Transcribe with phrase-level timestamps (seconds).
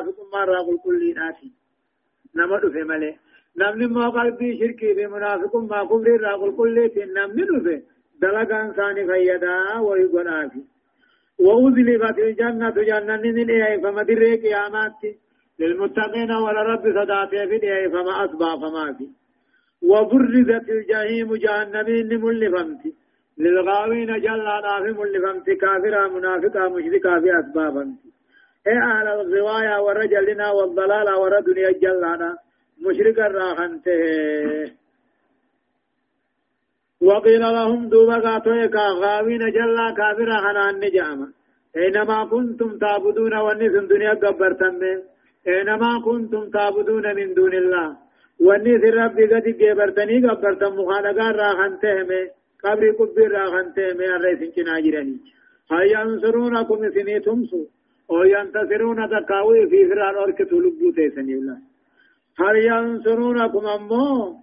[0.00, 1.50] منافق ما راقل كل نافي
[2.36, 3.16] نما دفه ملي
[3.56, 6.76] نمني ما قلبي شركي في منافق ما كفر راقل كل
[7.16, 7.82] نمني دفه
[8.20, 10.60] دلقا انساني فيدا ويقنا في
[11.38, 15.00] وأذلفت الجنة جنة إيه فما دري قيامات
[15.58, 19.06] للمتقين ولا رب صداته في فما أصبح فما في
[19.90, 21.88] وبرزت الجحيم جهنم
[22.24, 22.82] ملفمت
[23.38, 24.46] للغاوين جل
[24.84, 27.94] في ملفمت كافرا منافقا مشركا في أسبابا
[28.66, 32.30] إيه أهل الغواية ورجلنا والضلال وردنيا جلانا
[32.84, 34.72] مشركا راخنته
[37.00, 38.66] وقيل لهم دوبا قاتوا
[39.02, 41.28] غاوين جلا كافرا خنان نجاما
[41.76, 44.80] اينما كنتم تعبدون ونسن دنيا قبرتم.
[45.48, 47.88] اينما كنتم تعبدون من دون الله.
[48.46, 50.72] ونس ربي قد قبرتني قبرتم.
[50.78, 52.10] مخالقا راخنتهم
[52.64, 55.16] قبري كبير راخنتهم الرئيس جناجرني
[55.72, 57.60] هيا ينصرونكم سني تمسو
[58.10, 61.58] أو ينتصرون تقاوي في فرار اور كتلبو تيسني الله
[62.40, 64.36] هل ينصرونكم امو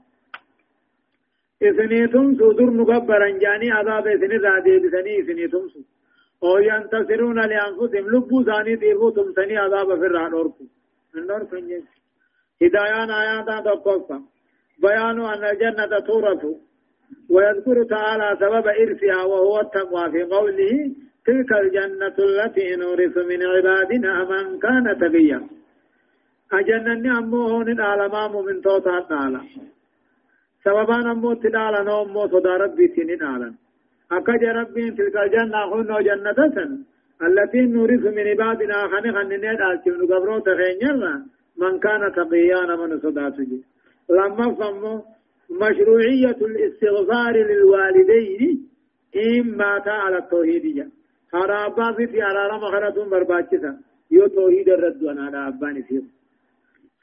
[1.64, 5.82] إثني تمسو در مكبرا جاني عذاب إثني ذادي بثني إثني تمسو
[6.44, 10.64] أو ينتصرون لأنفسهم لبو ثاني ديبو تمسني عذاب في الرحل أوركو
[11.16, 11.84] النور فنجي
[12.62, 14.20] هدايان آيات تقفى
[14.84, 16.44] بيان أن الجنة تورث
[17.30, 20.92] ويذكر تعالى سبب إرثها وهو التقوى في قوله
[21.26, 25.40] تلك الجنة التي نورث من عبادنا من كان تقيا
[26.54, 29.42] أجنني أمه من العالمام من توتا تعالى
[30.64, 33.50] سببان أمو تدالا نومو صدا ربي سنين آلا
[34.12, 36.40] أكج ربي تلك الجنة خنو جنة
[37.28, 41.14] التي نورث من عبادنا خني خنين آلتي من قبرو تخينيرنا
[41.62, 43.60] من كان تقيانا من صدا سجي
[44.10, 45.02] لما فهموا
[45.62, 48.70] مشروعية الاستغفار للوالدين
[49.16, 50.92] إن مات على التوحيد
[51.34, 53.78] جا خرابا في على مخرة برباچسا
[54.12, 56.02] يو توحيد الرد وأنا أباني فيه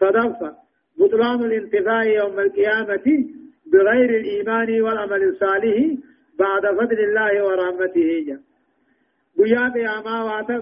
[0.00, 0.56] صدفة
[0.98, 3.24] بطلان الانتفاع يوم القيامة
[3.72, 5.76] بغير الإيمان والعمل الصالح
[6.38, 8.38] بعد فضل الله ورحمته جا
[9.38, 10.56] گویا قیاما واتا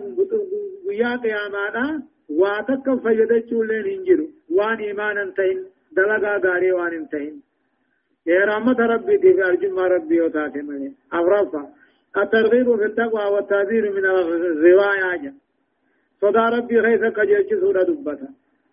[0.85, 1.85] گویا قیامانا
[2.29, 5.59] واتا کم فیدچو لین انجرو وان ایمان انتهن
[5.97, 7.35] دلگا داری وان انتهن
[8.27, 11.69] يا رحمة ربي دي في أرجم ربي وتاتي مني أغرفة
[12.19, 15.35] الترغيب في التقوى والتعذير من الرواية
[16.21, 18.29] صدى ربي خيث قجلت سورة دبتا.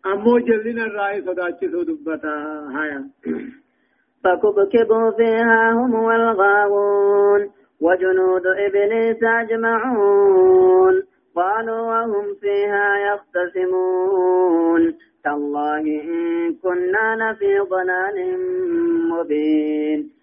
[0.05, 2.35] أمو جلنا الرأي صدى سورة دبتا.
[2.75, 3.09] هايا.
[4.23, 11.03] فكبكبوا فيها هم والغاوون وجنود إبليس أجمعون.
[11.35, 14.93] قالوا وهم فيها يختصمون.
[15.23, 18.17] تالله إن كنا لفي ضلال
[19.09, 20.22] مبين.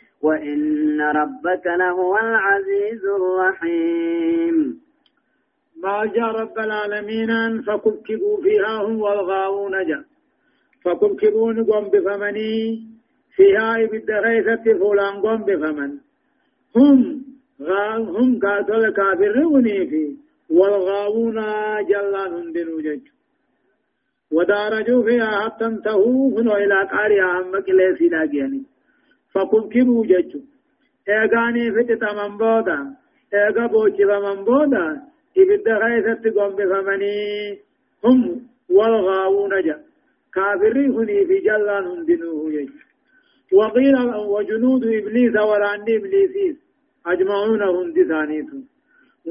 [0.21, 4.81] وإن ربك لهو العزيز الرحيم.
[5.83, 10.03] ما جاء رب العالمين فكبكبوا فيها هم والغاوون جاء.
[10.83, 12.83] فكبكبوا نقوم بفمني
[13.35, 15.97] فيها إبدا غيثت فولان قوم بفمن.
[16.75, 17.21] هم
[18.17, 20.15] هم قاتل كافر ونيفي
[20.49, 21.35] والغاوون
[21.89, 23.01] جلان هندنو جج.
[24.31, 28.70] ودارجوا فيها حتى انتهوا هنو إلى قارئة أمك ليسي لاقياني
[29.33, 30.31] فكبكبوا جج
[31.09, 32.79] ايغاني فتت من بودا
[33.33, 35.01] ايغا بوچي من بودا
[35.37, 37.59] إبدا غيثت قوم بفمني
[38.03, 38.19] هم
[38.69, 39.77] والغاوون جا
[40.33, 42.69] كافرين هني في جلان هندنو جج
[43.53, 43.95] وقيل
[44.35, 46.55] وجنود إبليس وران إبليسيس
[47.05, 48.63] أجمعون هم دثانيتهم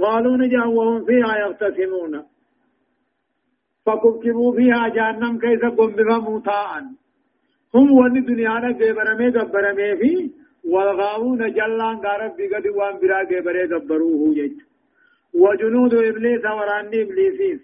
[0.03, 2.23] قالوا نجا وهم فيها يختصمون
[3.87, 6.85] فكبكبوا فيها جهنم كيف قم بفموتاء
[7.75, 10.31] هم ون دنيا جبرمي جبرمي في
[10.65, 14.57] والغاوون جلان غارب بقد وان برا جبري جبروه يج
[15.35, 17.61] وجنود إبليس وران إبليسيس.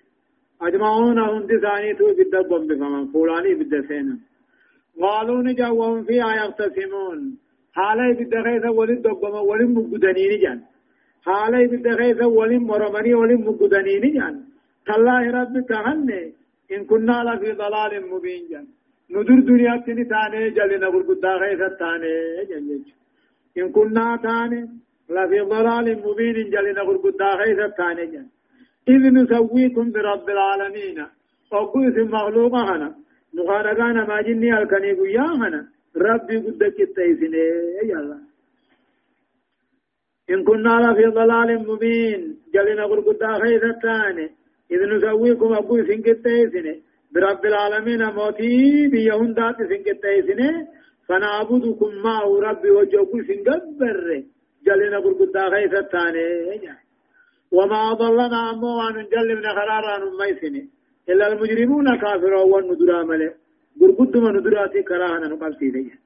[0.63, 4.19] أجمعون هم دثانيتهم بالدبم بفمن فولاني بالدسينم
[5.03, 7.39] قالوا نجا وهم فيها يختصمون
[7.77, 10.61] حالي بالدخيث ولن دقما ولن مقدنين جان.
[11.27, 14.35] حالي بالدخيث ولن مرمني ولن مقدنين جان.
[14.87, 16.33] تالله ربك هنه
[16.73, 18.67] إن كنا لفي ضلال مبين جان.
[19.11, 22.13] ندر دنيا تني تاني جلنا برقود خيث تاني
[22.49, 22.83] جان
[23.59, 24.61] إن كنا تاني
[25.15, 28.27] لفي ضلال مبين جلنا برقود خيث تاني جان
[28.89, 30.99] إذ نسويكم برب العالمين
[31.53, 32.95] أقول في مخلوقنا
[33.35, 35.61] مخارقانا ما جني الكني قيامنا
[35.97, 37.45] ربي قدك التيسني
[37.91, 38.19] يا الله
[40.31, 42.21] إن كنا لفي ضلال مبين
[42.55, 44.27] جلنا قرقدا خيث الثاني
[44.73, 46.75] إذ نسويكم أبو سنك التيسني
[47.17, 50.51] برب العالمين موتي بيهن دات سنك التيسني
[51.09, 54.23] فنعبدكم معه ربي وجوكو سنقبر
[54.67, 56.27] جلنا قرقدا خيث الثاني.
[57.57, 60.63] وما ضلنا أمو وان جلنا خرارا نميسني
[61.11, 63.33] إلا المجرمون كافرون وندرا ملئ
[63.81, 65.97] قرقد من ندراتي كراهنا نقبتي ليه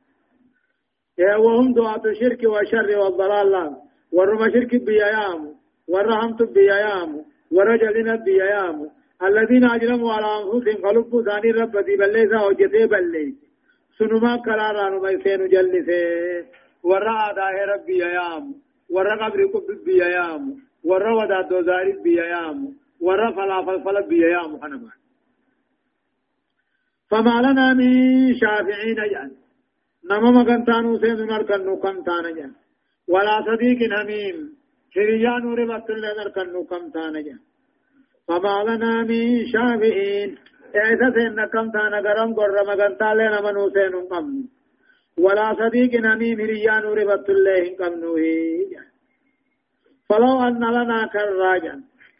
[1.44, 3.76] وهم دعاة الشرك والشر والضلال.
[4.12, 5.42] ورما شرك بيايام.
[5.88, 7.10] ورحمت بيايام.
[7.54, 13.34] ورجلنا بيايام الذين أجرموا على أنفسهم قلوب ثاني رب دي بليسا وجتي بليس
[13.98, 16.44] سنما قرارا نميسين جلسي.
[16.82, 18.44] ورا آداه رب بيايام
[18.90, 20.42] ورا قبر قب بيايام
[20.84, 22.58] ورا ودا دوزاري بيايام
[23.00, 24.92] ورا فلافل فل بيايام حنما
[27.10, 27.90] فما لنا من
[28.40, 29.36] شافعين يعني
[30.10, 32.52] نما مكان تانو سين نركن نكم تانا جان
[33.08, 34.38] ولا صديق حميم.
[34.96, 37.40] هريا نور بطل نركن نكم تانا جان
[38.30, 40.30] فما لنا من شافعين
[40.74, 44.26] ايسا سين نكم تانا غرم قر مكان تالي نما نو سين نكم
[45.24, 48.76] ولا صديق حميم هريا نور بطل نكم نوهي
[50.08, 51.74] فلو أن لنا كراجا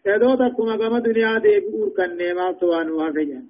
[0.07, 3.45] ادو تكما كما دنيا دي بور كنما سوانو هفجان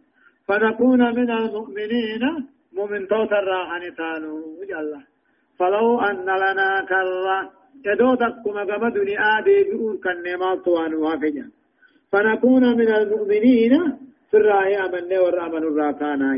[0.49, 2.25] فنكون من المؤمنين
[2.77, 4.35] مؤمن توتر راحن تانو
[4.71, 4.93] جل
[5.59, 7.39] فلو أن لنا كرة
[7.87, 11.47] يدو تقوم قم دنيا دي بؤر كنما طوان وافجا
[12.13, 13.73] فنكون من المؤمنين
[14.31, 16.33] في الرأي أمن والرأمن الراكانا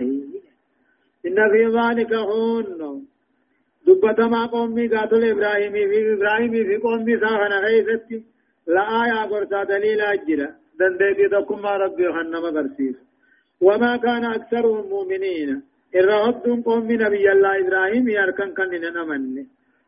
[1.27, 3.07] إن في ذلك هون
[3.87, 8.23] دبت ما قومي قاتل إبراهيم في إبراهيم في قومي ساخنا غيثتي
[8.67, 10.49] لا آية قرصا دليل أجرا
[10.79, 12.97] دندتي تقوم ربي خنما قرسيس
[13.61, 15.63] وما كان أكثرهم مؤمنين.
[15.95, 19.47] الرهبتم قوم نبي الله إبراهيم يركن كن نمن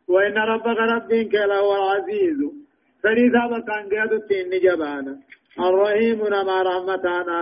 [0.09, 2.41] وإن ربك ربك لهو العزيز.
[3.03, 5.15] فريدا بكان قياد التين جبانا.
[5.61, 7.41] الرحيم نما رحمتانا.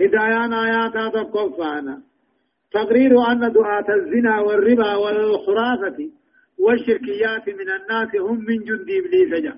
[0.00, 2.02] هدايان آيات تقفانا
[2.72, 6.10] تقرير أن دعاة الزنا والربا والخرافة
[6.58, 9.56] والشركيات من الناس هم من جند إبليس جاء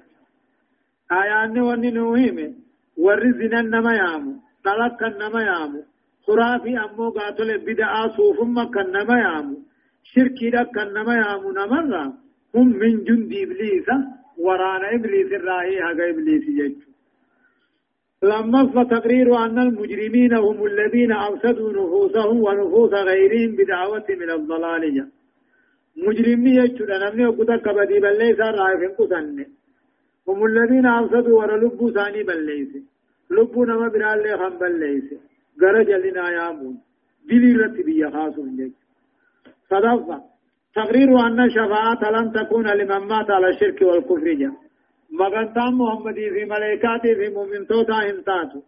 [1.13, 2.55] آيان وننوهم
[2.97, 4.33] والرزنا نما يامو.
[4.65, 5.83] طلق نما يامو.
[6.27, 9.57] خرافي أمو قاتل بدعا صوفم كنما يامو.
[10.03, 11.51] شركي دا كنما يامو.
[11.53, 12.05] نمرا
[12.55, 13.89] هم من جند إبليس.
[14.39, 16.81] ورانا إبليس الراهي حقا إبليس يجو
[18.23, 25.09] لما فتقرير أن المجرمين هم الذين أفسدوا نفوسهم ونفوس غيرهم بدعوة من الضلالية
[25.97, 29.47] مجرمي يجو نمني وقتا كبدي بل ليس رايفين قسنه
[30.29, 32.73] هم الذين أفسدوا ورلبوا ثاني بل ليس
[33.31, 35.09] لبوا نما برال لي خم بل ليس
[35.63, 36.79] غرج لنا يامون
[37.29, 38.71] دلي رتبية خاص من
[39.71, 40.34] صدفة
[40.75, 44.53] تقرير أن الشفاعة لن تكون لمن مات على الشرك والكفر جا
[45.13, 48.61] مغنطان محمدي في ملائكاتي في مؤمن توتا انتاتو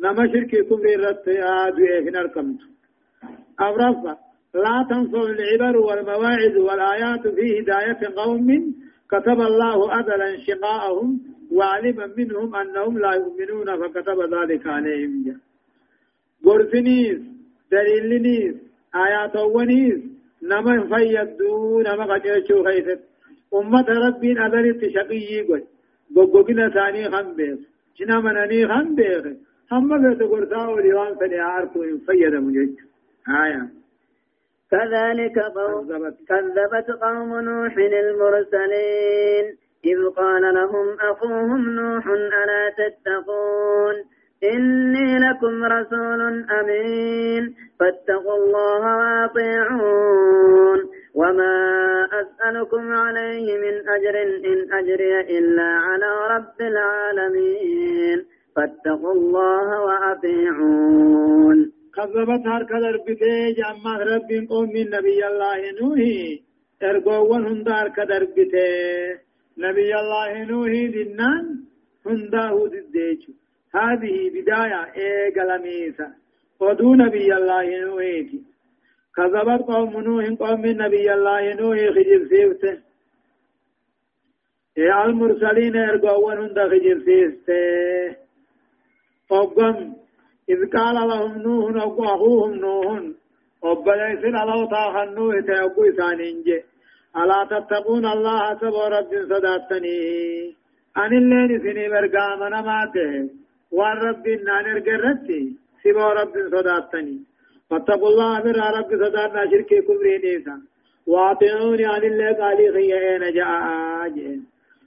[0.00, 2.60] نما شرك كفر رت آدو إيهن الكمت
[3.60, 4.16] أبرفة
[4.54, 8.74] لا تنصر العبر والمواعظ والآيات في هداية قوم.
[9.10, 11.20] كتب الله أزلا شقاءهم
[11.52, 15.36] وعلم منهم أنهم لا يؤمنون فكتب ذلك عليهم جا.
[16.44, 17.18] قرسنيس
[17.72, 18.54] دليلنيس
[18.94, 20.02] آيات ونيس
[20.50, 23.00] نما فيدو نما قجيشو خيست
[23.54, 25.62] أمة ربين أدرت شقيي قل
[26.16, 27.58] قوقنا ثاني خم بيخ
[27.98, 29.24] جنا منني خم بيخ
[29.72, 32.70] هم بيت قرسا وليوان فني عارفو إن فيد مجيش
[33.44, 33.68] آية.
[34.70, 35.88] كذلك قوم
[36.28, 39.46] كذبت قوم نوح المرسلين.
[39.84, 43.96] إذ قال لهم أخوهم نوح ألا تتقون؟
[44.54, 46.20] إني لكم رسول
[46.60, 47.54] أمين.
[47.82, 50.80] فاتقوا الله وأطيعون.
[51.14, 51.54] وما
[52.20, 58.18] أسألكم عليه من أجر إن أجري إلا على رب العالمين.
[58.56, 61.72] فاتقوا الله وأطيعون.
[61.96, 66.42] كذبت هركة دربتي جامع رب قوم نبي الله نوحي.
[66.82, 68.68] ارقوان هندار كدربتي
[69.58, 71.44] نبي الله نوحي دنان
[72.06, 73.32] هنداه دديچو
[73.74, 76.21] هذه بداية إيه قلميسة.
[76.62, 78.40] ودو نبي الله نوحي
[79.16, 82.74] كذبت قوم نوح قوم نبي الله نوح خجر سيفته.
[84.78, 88.16] إيه المرسلين ارقوان هند خجر سيفته.
[89.30, 89.76] وقم
[90.52, 91.74] إذ قال لهم نوح
[92.14, 93.00] أخوهم نوح.
[93.62, 96.62] وبليس الله طاها نوح تيقو إسانين
[97.16, 100.00] ألا تتقون الله سبو رب صداتني
[100.96, 103.10] أن اللين سني برقام نماته
[103.76, 107.18] وان رب نان ارقرتي سمو رب صداتني
[107.70, 110.56] فاتقوا الله من رب صداتنا شرك كفر نيسا
[111.06, 114.38] واطعوني عن الله قال خي اين جاء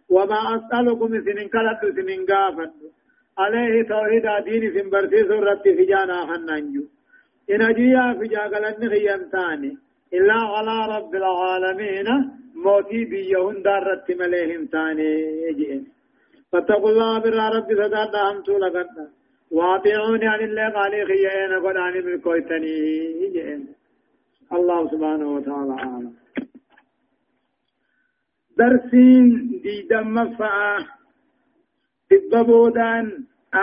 [0.09, 2.73] وما اسالكم سنين كلت سنين غافت
[3.37, 6.83] عليه توحيد دين سن برسيس رب في جانا خنانجو
[7.53, 9.71] ان اجيا في جاغلن خيانتاني
[10.13, 12.07] الا على رب العالمين
[12.65, 15.09] موتي بيهن دارت مليهم تاني
[15.59, 15.83] جئن
[16.51, 19.05] فاتقوا الله بر رب صداتنا هم تولقنا
[19.57, 22.77] واطيعوني عن الله قال خيئين قد عن بالكويتني
[24.57, 26.13] الله سبحانه وتعالى عالم
[28.57, 29.25] درسين
[29.63, 30.77] دي دم فعا
[32.11, 33.05] دبابودان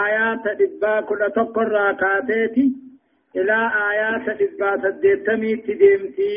[0.07, 2.67] آيات دبا كل تقر راكاتيتي
[3.37, 3.59] إلى
[3.91, 6.37] آيات دبا سديتمي تديمتي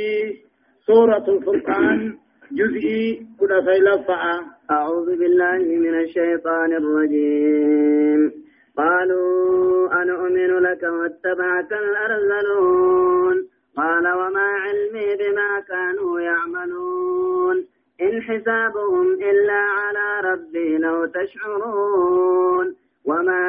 [0.88, 2.18] سورة الفرقان
[2.52, 4.36] جزئي كل فيلفعا
[4.72, 8.45] أعوذ بالله من الشيطان الرجيم.
[8.78, 17.66] قالوا أنؤمن لك واتبعك الأرذلون؟ قال وما علمي بما كانوا يعملون.
[18.02, 22.76] إن حسابهم إلا على ربي لو تشعرون.
[23.06, 23.44] وما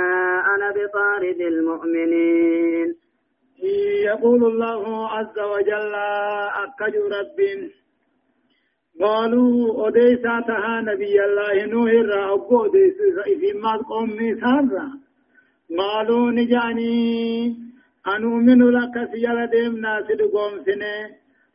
[0.54, 2.94] أنا بطارد المؤمنين.
[4.04, 5.94] يقول الله عز وجل
[6.64, 7.70] أكج رب
[9.00, 11.64] قالوا أديسا تها نبي الله
[12.00, 15.05] الرا أبو أديسا في ما قومي سارا
[15.70, 17.56] قالوا نجاني
[18.14, 20.94] أنؤمن لك سيلا ديمنا سدقوم سنة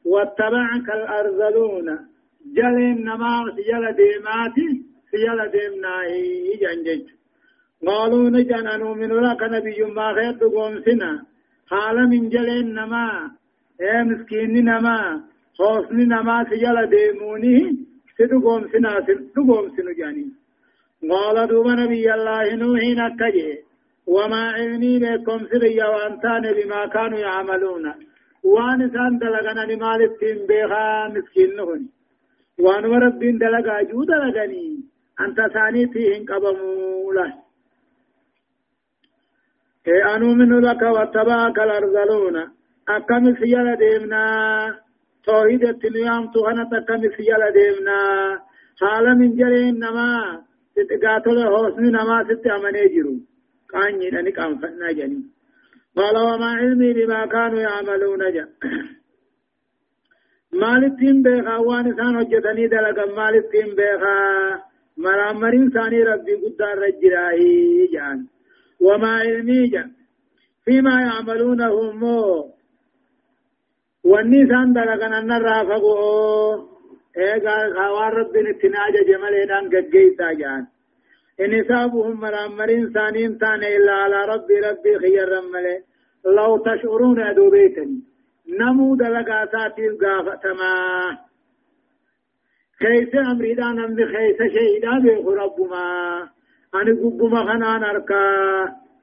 [0.06, 1.88] واتبعك الأرذلون
[2.56, 4.68] جلين نما سيلا ديماتي
[5.12, 7.04] سيلا ديمنا إيجان
[7.88, 11.12] قالوا نجان أنؤمن لك نبي ما خير دقوم سنة
[11.72, 13.06] حالا من جلين نما
[13.82, 14.98] اے مسكين نما
[15.60, 17.58] حسن نما سيلا ديموني
[18.18, 20.28] سدقوم سنة سدقوم سنة جاني
[21.12, 23.71] قال دوب نبي الله نوحين أكجي
[24.16, 27.86] وما علمي بكم سريا وانتان بما كانوا يعملون.
[28.44, 31.82] وان سان دلغنا لمال التين بيخا مسكين نهن
[32.60, 34.68] وان وربين دلغا جو دلغني
[35.24, 37.34] أنت ثاني فيهن قبمو له
[39.88, 42.38] اي أنو من لك واتباك الأرذلون.
[42.90, 44.26] اكم سيالا ديمنا
[45.26, 48.00] توحيد التنيام تغنى تكم سيالا ديمنا
[48.82, 50.12] حالا من جرين نما.
[50.76, 53.16] ستقاتل حسن نما ست امني جرو.
[53.74, 55.24] قاني لنك أنفقنا جني.
[55.98, 58.46] قال وما علمي بما كانوا يعملون جا.
[60.54, 62.14] مالتين بيخا وان سان
[62.68, 63.06] دلقا.
[63.06, 64.18] مالتين بيخا
[64.98, 68.20] مرامرين ثاني ربي قدار رجراهي جان.
[68.82, 69.84] وما علمي جا.
[70.66, 72.54] فيما يعملونه مو.
[74.04, 76.72] واني سان دلقا أن الرافقو
[77.18, 79.86] ايقا خوار ربي نتناجة جمالين قد
[80.42, 80.68] جان.
[81.42, 85.78] إن حسابهم مرامرين ثانين تان إلا على ربي ربي خير ملي
[86.26, 88.00] لو تشعرون أدو بيتني.
[88.60, 90.74] نمو دلقا ساتيف قافتما.
[92.80, 95.86] خيس أمري دان أمي خيس شيدا بيخ ربما.
[96.76, 98.24] أنا قبما خنان أركا.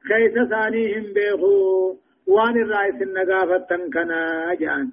[0.09, 1.97] خيس ثانيهم بيخو.
[2.27, 4.91] وان الرئيس النقافة كنا جان.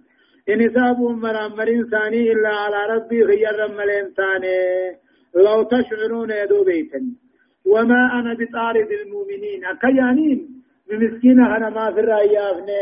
[0.50, 4.58] إن حسابهم مرامرين ثاني إلا على ربي خير ملين ثاني
[5.36, 7.25] لو تشعرون يدو بيتني.
[7.66, 9.66] وما أنا بطارد المؤمنين.
[9.66, 10.40] أكيانين
[10.90, 12.82] بمسكين أنا ما في الرأي أفني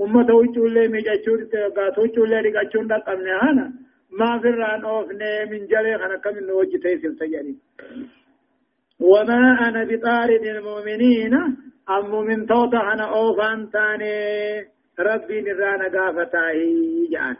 [0.00, 0.28] أمة
[0.94, 3.72] مجاچور تغات وجول لي رغاچون دا قمنا هنا
[4.10, 7.56] ما في الرأي أفني من جلي أنا كم نوجه تيسل سياري
[9.00, 11.34] وما أنا بطارد المؤمنين.
[11.90, 14.68] المؤمن توتا أنا أوفان تاني.
[14.98, 17.36] ربي نرانا قافتاهي جان.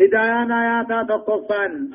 [0.00, 1.90] هدايان آياتا تقفان.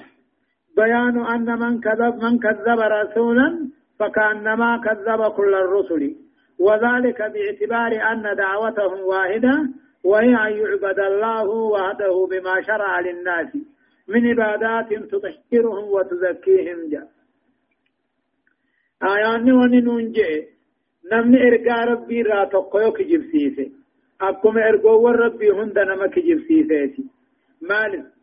[0.78, 3.70] بيان أن من كذب من كذب رسولا
[4.00, 6.16] فكأنما كذب كل الرسل.
[6.60, 9.56] وذلك باعتبار أن دعوتهم واحدة
[10.04, 13.52] وهي أن يعبد الله وحده بما شرع للناس.
[14.08, 16.90] من عبادات تطهرهم وتزكيهم.
[16.92, 17.08] جاء
[19.04, 20.48] آيان وننون جئ
[21.12, 23.72] نمني إرقى ربي را تقيو كجب سيسي.
[24.22, 27.04] أكم إرقوا ربي هند نما كجب سيسي.
[27.62, 28.17] مالك.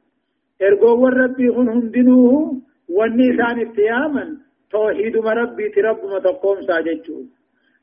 [0.62, 4.36] ارغو ربي هن هندنوه واني ثاني اتياما
[4.70, 7.16] توحيد ما ربي ترب ما تقوم ساججو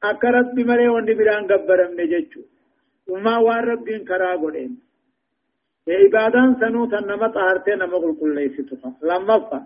[0.04, 2.42] اكا ربي مري واني بران قبرم نججو
[3.10, 4.72] وما وان ربي انكرا قولين
[5.88, 9.60] عبادان سنو تنما طهرتين نمغل كل ليستفا لما فا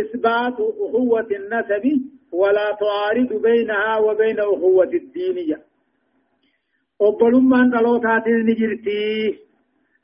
[0.00, 1.84] إثبات أخوة النسب
[2.32, 5.58] ولا تعارض بينها وبين أخوة الدينية
[7.00, 9.38] أبلما نلوتات نجرتي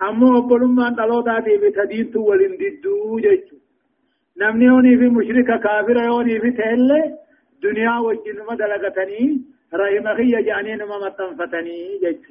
[0.06, 3.56] ammoo obbolummaan dhalootaatiif tadiintu walin didduu jechu
[4.42, 7.04] namni yoonii fi mushrika kaafira yoonii fi ta'ellee
[7.62, 9.30] duniyaa wajjinuma dalagatanii
[9.74, 12.24] رحم خي جانين ما متنفتني جج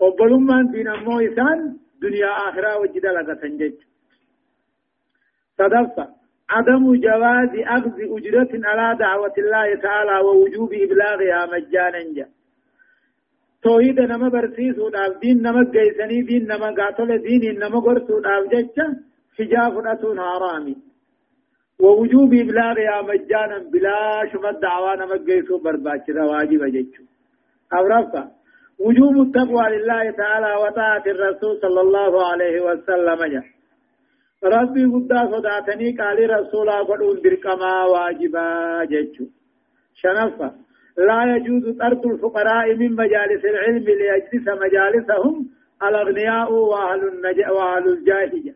[0.00, 3.74] وبلومان دين أمو إسان دنيا آخرة وجد لك جج
[5.58, 6.08] صدفة
[6.50, 12.26] عدم جواز أخذ أجرة على دعوة الله تعالى ووجوب إبلاغها مجانا جا
[13.62, 14.28] توحيد نما
[15.22, 18.78] دين نما جيسني دين نما قاتل دين نما قرسو داف جج
[19.38, 20.76] حجاب أتون حرامي
[21.82, 23.98] ووجوب إبلاغها مجانا بلا
[24.32, 27.02] شمد دعوانا مجيسو برباچرا واجب جيشو
[27.74, 28.22] أورفا
[28.84, 33.42] وجوب التقوى لله تعالى وطاعة الرسول صلى الله عليه وسلم جا.
[34.44, 38.46] ربي قدا صداتني قال رسولا قدون درقما واجبا
[38.84, 39.24] جيشو
[40.00, 40.48] شنفا
[41.08, 45.46] لا يجوز طرد الفقراء من مجالس العلم ليجلس مجالسهم
[45.82, 47.38] الأغنياء وأهل, النج...
[47.56, 48.54] وأهل الجاهلية.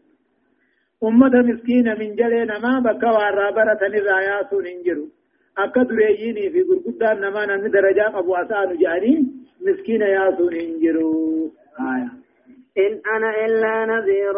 [1.05, 5.07] أمة مسكينة من جلي نما بكا وارابرة نرايات ننجرو
[5.59, 9.27] أكا درييني في قرقودان نما نمي درجات أبو أسان جاني
[9.67, 12.11] مسكينة ياسو ننجرو آية
[12.79, 14.35] إن أنا إلا نذير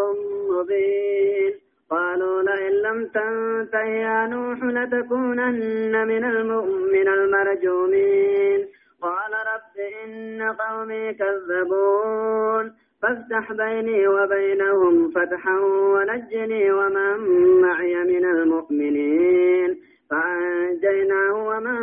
[0.51, 1.66] مبين.
[1.91, 6.47] قالوا لئن لم تنته يا نوح لتكونن من
[6.93, 8.67] من المرجومين.
[9.03, 12.73] قال رب إن قومي كذبون.
[13.03, 17.19] فافتح بيني وبينهم فتحا ونجني ومن
[17.61, 19.81] معي من المؤمنين.
[20.11, 21.81] فأنجيناه ومن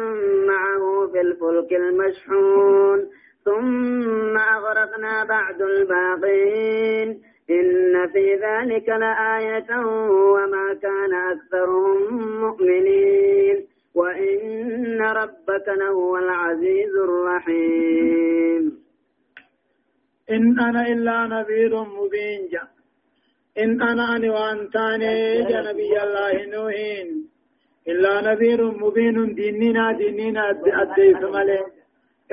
[0.48, 3.10] معه في الفلك المشحون.
[3.46, 7.33] ثم أغرقنا بعد الباقين.
[7.50, 13.68] إن في ذلك لآية وما كان أكثرهم مؤمنين.
[13.96, 18.84] وإن ربك لهو العزيز الرحيم.
[20.32, 22.68] إن أنا إلا نذير مبين جا.
[23.64, 27.30] إن أنا أني وأنتاني نبي الله نوحين.
[27.88, 31.66] إلا نذير مبين ديننا ديننا أديس ملي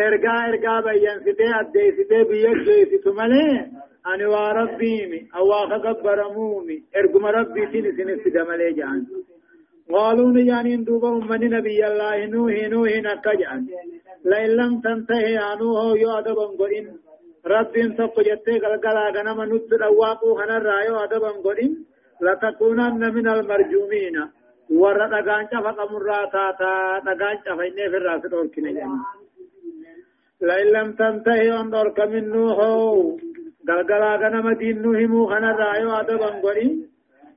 [0.09, 3.71] إرقا إرقا بيان ستي أديس ستي بيك جيس ملي
[4.11, 9.07] أني وربيمي أواخ قبرمومي إرقم ربي سين سين سدملي جان
[9.93, 13.67] قالوا نجانين دوبا من نبي الله نوحي نوحي نكجان
[14.25, 15.69] لئن لم تنتهي عنه
[16.19, 16.87] أدبا قئن
[17.47, 21.73] ربين تقو جتة قلقلا غنم نت رواقو خنا رايو أدبا قدين
[22.21, 24.17] لتكونن من المرجومين
[24.71, 26.73] ورا دغان چفا قمرا تا تا
[27.07, 29.20] دغان چفا إنه في الراس دوركنا جاني
[30.43, 33.19] لئن لم تنتهي أن دورك من نوحو
[33.69, 36.91] قلقلا غنم دين نوحمو خنا رايو أدبا قدين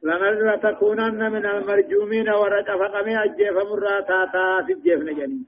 [0.03, 5.43] لتكونن من المرجومين ورا چفا قمي أجيف مرا تا تا سجيفنا جاني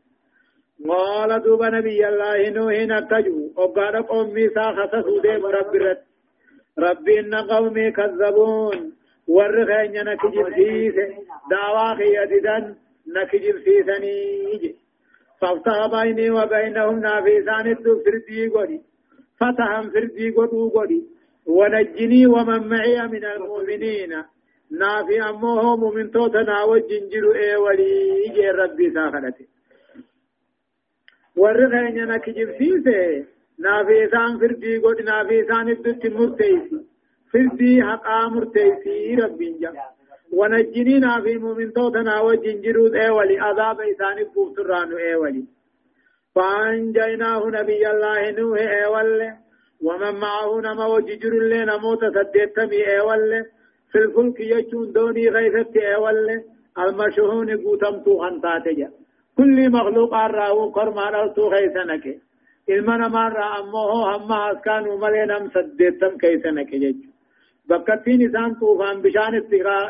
[0.90, 5.98] قال دوب نبي الله نوح نكجو وقال قومي ساخة سودي رب رد.
[6.80, 8.92] ربي إن قومي كذبون.
[9.28, 10.98] ورخين نكجب فيه.
[11.52, 12.76] دعوا خياددا
[13.16, 14.76] نكجب فيثني
[15.46, 18.82] فافتح بيني وبينهم نافيسان الدو فردي قولي.
[19.40, 21.02] فتحا فردي قولي.
[21.46, 24.12] ونجني ومن معي من المؤمنين.
[24.72, 28.52] نافي أموهم من توتنا وجنجلوا إيه ولي.
[28.52, 29.46] ربي ساخنته
[31.42, 33.28] warri keenya na kijibsiise
[33.58, 36.78] naafi isaan firdii godhi naafi isaan iddutti murteeysi
[37.32, 39.56] firdii haqaa murteeysi rabbiin
[40.36, 43.40] jaa ونجني نافي مؤمن توتنا وجن جرود ايولي.
[43.40, 45.44] عذاب إسان بوفتران ايولي.
[46.36, 49.32] فأنجيناه نبي الله نوح ايولي.
[49.82, 53.42] ومن معه نما وججر اللي نموت سديتمي ايولي.
[53.92, 56.38] في الفلك يجون دوني غيثت ايولي.
[56.84, 58.90] المشهون قوتمتو خنطاتجا
[59.38, 62.06] كل مخلوق راهو كرما رأسو خيسنك
[62.70, 67.15] المنا مرة أمه هم أسكانوا ملينم سدتم كيسنك جج
[67.70, 69.34] بكتين إسان طوفان بشان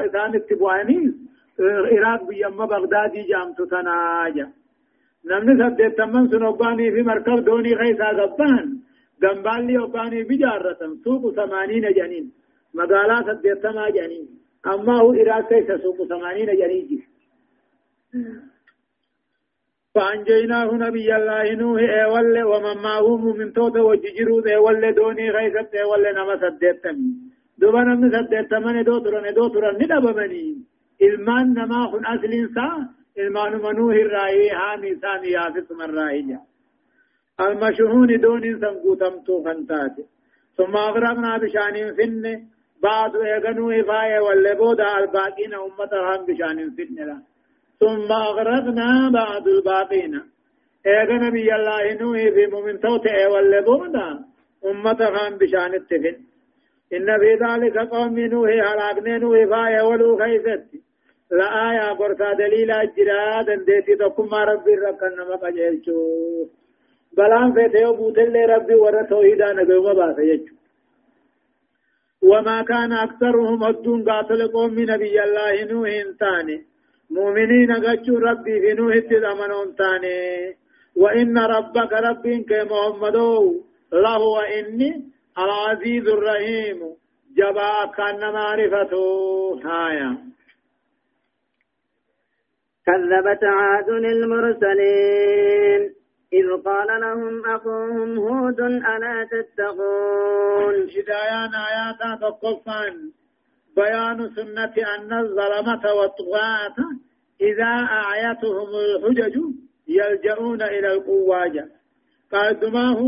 [0.05, 1.13] إسان استبواني
[1.95, 4.47] إراق بيما بغدادي جامتو تناجا.
[5.25, 8.79] نمني سدتم من سنوباني في مركب دوني خيسا غبان
[9.21, 12.31] دنبالي وباني بجارة سوق ثمانين جنين
[12.73, 14.27] مقالا سدتم جنين
[14.67, 17.03] أما هو إراق كيسا سوق ثمانين جنين
[19.95, 26.35] فأنجيناه نبي الله نوح ايوال ومن معه من توت وججرود ايوال دوني غيثت ايوال نما
[26.41, 27.24] سدتمي
[27.59, 30.45] دوبا نمن سدتمني دو ترن دو ترن ندبمني
[30.99, 32.75] ilmaan namaa kun asliinsaa
[33.15, 36.37] ilmaanuma nuuhi irraayi haami isaani yaafisuma irraayija
[37.45, 40.03] almashhuuni dooniin san guutamtuu kan taate
[40.57, 42.25] ثم أغرقنا بشان فن
[42.83, 47.17] بعد إيغنو إفاية واللبودا الباقين أمتهم بشان فن لا
[47.79, 50.13] ثم أغرقنا بعد الباقين
[50.87, 54.07] إيغا نبي الله نوح في مؤمن توت إيوال بودا
[54.69, 56.15] أمة خان بشان التفن
[56.93, 60.65] إن في ذلك قوم نوح هلاكنا نوح فايا ولو خيست
[61.31, 65.99] لآية برتا دليل أجرا دنديتي تكما ربي ركنا مقجلشو
[67.17, 70.55] بلان فيتيو بوتل ربي ورا توحيدا نجوما باسا يجو.
[72.21, 76.57] وما كان أكثرهم الدون قاتل قوم نبي الله نوح تاني
[77.09, 80.55] مؤمنين قجوا ربي في نوح تدمنون تاني.
[80.95, 83.15] وإن ربك ربك محمد
[83.93, 86.95] له وإني العزيز الرحيم.
[87.37, 89.05] جبا كان معرفته
[89.65, 90.17] هايا
[92.85, 95.95] كذبت عاد المرسلين.
[96.33, 103.11] إذ قال لهم أخوهم هود ألا تتقون؟ هدايان آيات تقفان
[103.75, 106.75] بيان سنة أن الظلمة والطغاة
[107.41, 109.35] إذا أعيتهم الحجج
[109.87, 111.69] يلجؤون إلى القواجة
[112.31, 112.99] قال دماه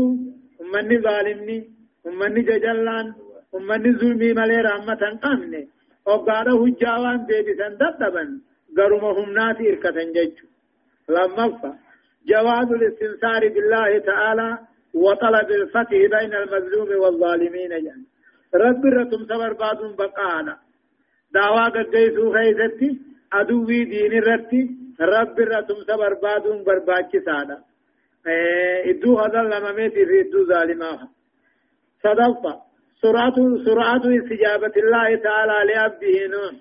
[0.60, 1.77] أمني ظالمني؟
[2.08, 3.06] أمني ججلان
[3.54, 5.68] أمني ظلمي ملي رحمة قمني
[6.06, 8.24] وقال هجاوان ديبسا دبا
[8.76, 10.36] قرمهم ناتي إركة جج
[11.08, 11.46] لما
[12.26, 14.58] جواز الاستنصار بالله تعالى
[14.94, 18.04] وطلب الفتح بين المظلوم والظالمين يعني
[18.54, 20.56] رب رتم سبر بعض بقانا
[21.34, 22.98] دعوا قديسو خيزتي
[23.32, 27.58] أدوي دين رتي رب رتم سبر بعض برباك سادا
[28.90, 30.44] إدو هذا لما ميتي في إدو
[32.04, 32.60] صدفة
[33.02, 36.54] سرعة سرعة استجابة الله تعالى لعبده نوح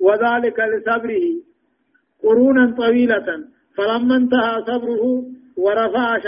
[0.00, 1.26] وذلك لصبره.
[2.22, 3.28] قرونا طويلة
[3.76, 5.24] فلما انتهى صبره
[5.56, 6.18] ورفع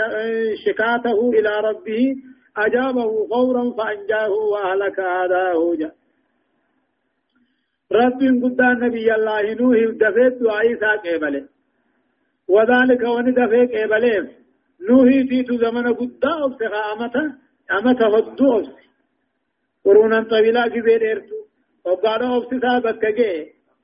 [0.65, 2.15] شكاته إلى ربه
[2.57, 5.95] أجابه فورا فأنجاه وأهلك هذا جاء
[7.91, 11.45] رب قد النبي الله نوح دفت دعائي قبله
[12.47, 14.29] وذلك وندفع قبله
[14.89, 17.37] نوح تيت زمن قد أبسخ أمتا
[17.71, 18.69] أمتا هدو أبس
[19.85, 21.39] قرونا طويلة كبير إرتو
[21.85, 23.33] وقال أبسسا بكجي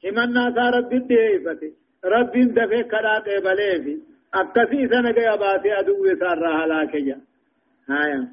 [0.05, 1.61] همنا سارت بالدئيفة
[2.05, 3.93] ربين دفع كرا قبله في
[4.33, 7.17] أكسي سنة أباسي أدو سار هلاك جا
[7.89, 8.27] هايا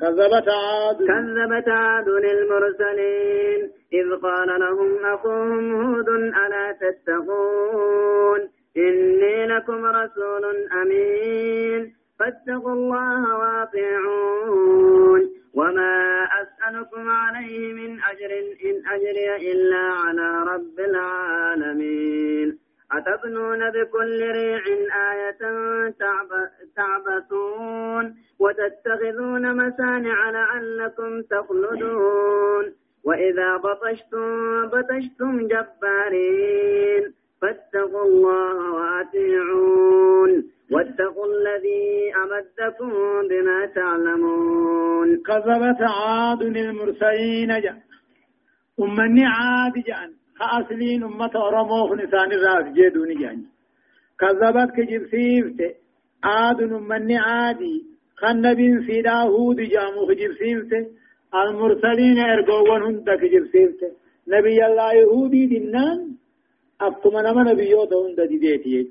[0.00, 8.40] كذبت عاد كذبت عاد المرسلين إذ قال لهم أخوهم هود ألا تتقون
[8.76, 10.44] إني لكم رسول
[10.82, 15.30] أمين فاتقوا الله واطيعون.
[15.54, 18.30] وما أسألكم عليه من أجر
[18.64, 22.58] إن أجري إلا على رب العالمين.
[22.92, 24.62] أتبنون بكل ريع
[25.12, 25.42] آية
[26.76, 28.14] تعبثون.
[28.38, 32.64] وتتخذون مسانع لعلكم تخلدون.
[33.04, 37.02] وإذا بطشتم بطشتم جبارين.
[37.42, 40.44] فاتقوا الله وأطيعون.
[40.72, 42.90] واتقوا الذي أمدكم
[43.30, 45.16] بما تعلمون.
[45.16, 47.90] كذبت عاد المرسلين جاء.
[48.80, 53.44] أمني عاد جاء خاصلين أمة أرموه نسان الراس جيدوني جاني
[54.20, 55.76] كذبت كجبسيفت
[56.24, 57.76] عاد أمني عادي
[58.16, 60.72] خنبين سيدا هود جامو كجبسيفت
[61.34, 63.80] المرسلين إرغوون هند كجبسيفت
[64.28, 65.98] نبي الله يهودي دنان
[66.80, 68.88] أفتما نما نبيوت هند دي ديتي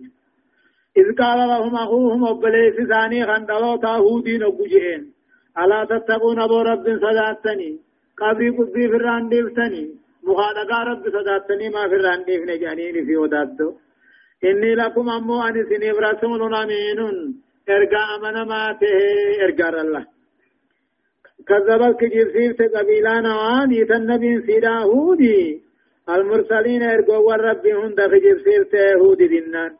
[0.99, 5.01] إذ قال لهم أخوهم أبليس ثاني خندلو تاهودي نبجئين
[5.61, 7.71] ألا تتقون أبو رب صداتني؟
[8.19, 9.85] قبي قبي فران ديفتني.
[10.27, 13.69] مخالقا رب صداتني ما فران ديفن جانيني في وداتو.
[14.49, 16.99] إني لكم أمو أن سنيف رسول أمين
[17.69, 18.97] إرقى أمن ما ته
[19.43, 20.05] إرقى الله
[21.47, 25.61] كذبت كجرسيف قبيلان وان يتنبين سيدا هودي.
[26.15, 29.71] المرسلين إرقوا والرب هند كجرسيف هودي دينان.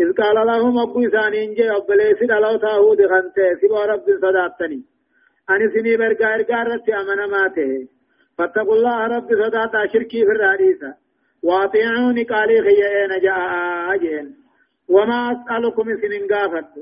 [0.00, 4.80] إذ قال لهم أبو إسانين جي أبليس دلو تاهود خنته سبا رب صداتني
[5.50, 7.88] أني سني برقا إرقا رتي أمنا ماته.
[8.38, 10.94] فاتقوا الله رب صداتا شركي في الرئيسة
[11.42, 13.38] واطيعوني قالي خيئين جاء
[13.94, 14.26] أجين.
[14.88, 16.74] وما أسألكم سنين قافت.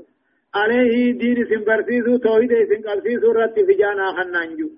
[0.55, 4.69] عليه دين سن برسيسو توحيد سن قبسيسو رت في جانا خنانجو.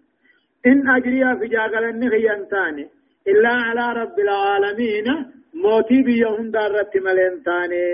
[0.66, 2.88] إن أجري في جاقلن خيانتاني
[3.28, 5.06] إلا على رب العالمين.
[5.54, 7.84] موتي بيهم دارت ملين تاني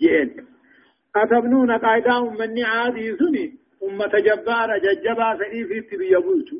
[0.00, 0.30] جين
[1.16, 6.56] أتبنون قاعدة أمني عادي سني أمة جبارة ججبا سئي في تبيبوتو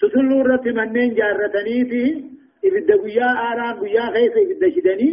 [0.00, 2.02] تسلو رت منين جارتني في
[2.64, 5.10] إبدا قيا آران قيا خيس إبدا شدني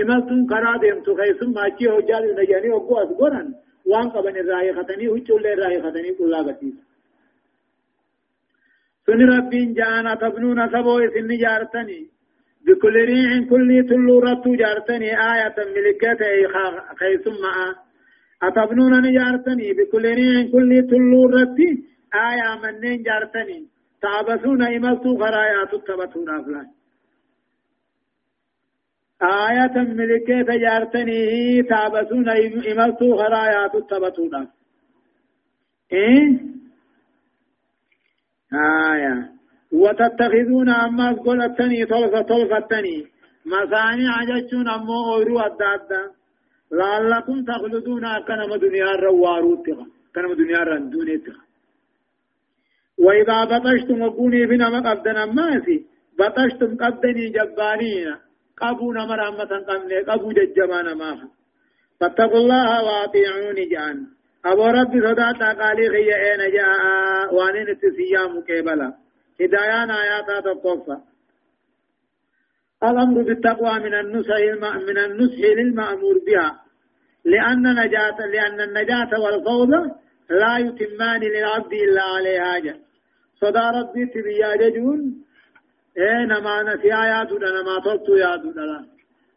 [0.00, 3.48] إمالتون كرا ديمتو خيسم ماچي هجال نجاني وقو أسقران
[3.86, 6.74] وان قبن الرأي خطني هجول الرأي خطني كل بسيط
[9.06, 12.00] سن ربين جانا تبنون سبو إسن جارتني
[12.68, 16.20] بكل ريع كل تلو رتو جارتني آية ملكة
[17.00, 17.68] خيسم معا
[18.42, 21.70] أتبنون نجارتني بكل ريع كل تلو رتي
[22.14, 23.68] آية منين جارتني؟
[24.02, 26.66] تعبسون إملتو غرايات التبتون أفلان
[29.22, 32.28] آية ملكة تجارتني تابسون
[32.72, 34.48] إملتو خرايات التبتونا
[35.92, 36.40] إيه؟
[38.52, 39.37] آية.
[39.72, 43.06] وتتخذون أما قلتني طلفة طلفتني
[43.46, 46.02] مصانع جتشون أمو أورو أدادا.
[46.72, 51.42] لعلكم تخلدون أكنم دنيا رواروتها كنم دنيا رندونتها
[52.98, 55.86] وإذا بطشتم وقوني بنا مقبدنا ماسي
[56.18, 58.16] بطشتم قبدني جبانين
[58.60, 61.28] قبو نمر أمتا قمني قبو ججبان ماها
[62.00, 64.06] فاتقوا الله وأطيعوني جان.
[64.44, 68.92] أبو رب صداتا قالي غي اين جاء وانين التسيا مكيبلا
[69.40, 70.96] هدايان آياتا تطفى
[72.82, 74.38] الأمر بالتقوى من النصح
[74.88, 76.60] من النصح للمأمور بها.
[77.24, 79.68] لأن نجاة لأن النجاة والفوز
[80.30, 82.76] لا يتمان للعبد إلا عليه حاجة.
[83.40, 85.24] صدى ربي تبيا ججون.
[85.96, 88.86] إيه نما نسي آيات نما توتو ياد دلا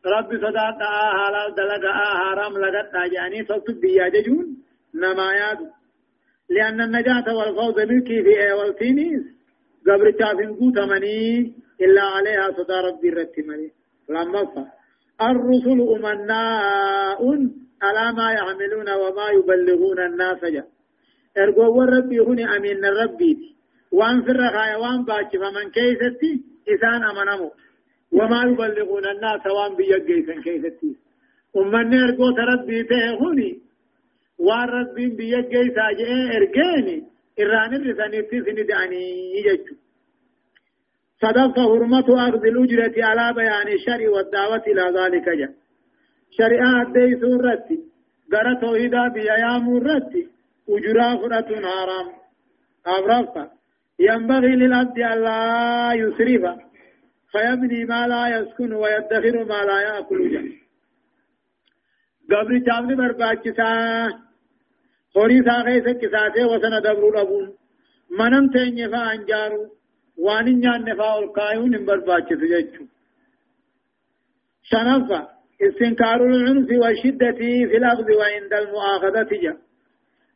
[0.06, 4.58] ربي صدى تا حلال دلقا حرام لغت يعني توتو بيا ججون.
[4.96, 5.60] نما ياد
[6.50, 8.52] لأن النجاة والفوز ملكي في
[9.88, 13.72] إيه والتينيس قبر تافن قوتمني إلا عليها صدى ربي رتمني
[14.10, 14.68] لما
[15.22, 17.22] الرسل أمناء
[17.82, 20.64] على ما يعملون وما يبلغون الناس جا
[21.38, 23.56] ارجو ربي هنا أمين ربي
[23.92, 27.52] وان في الرخايا وان باچ فمن كيستي إسان أمنمو
[28.12, 30.96] وما يبلغون الناس وان بيجيسن كيستي
[31.58, 33.62] أمني ارجو ربي تهوني
[34.40, 39.04] وان ربي بيجيسا جئ ارجاني إران الرسانيتي سندعني
[39.48, 39.76] يجتو
[41.22, 45.54] صدق حرمة أخذ الأجرة على بيان الشرع والدعوة إلى ذلك جاء
[46.38, 47.80] شريعة دي سورتي.
[48.34, 50.28] غرا توحيدا بيا مرتي
[50.70, 52.08] أجرا فرة حرام
[52.86, 53.52] أبرفا
[54.00, 56.44] ينبغي للعبد ألا يسرف.
[57.32, 60.44] فيبني ما لا يسكن ويدخر ما لا يأكل جا.
[62.32, 62.64] قبل
[65.16, 67.54] جامن برباچسا خوري ساقه سكساته وسن دبرو لبون
[68.20, 69.70] منم تنجي فانجارو
[70.18, 72.86] وانين نيان نفا القايون برباچس جچو
[74.64, 75.28] شنفا
[75.62, 79.58] استنكار العنف والشدة في الأخذ وعند المؤاخذة جا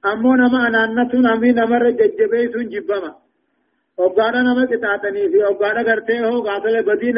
[0.05, 3.15] أمو نما أنانة نمي نمر ججبيس جبما
[3.97, 7.11] وقانا نما قطعتني في وقانا قرته هو قاتل بدي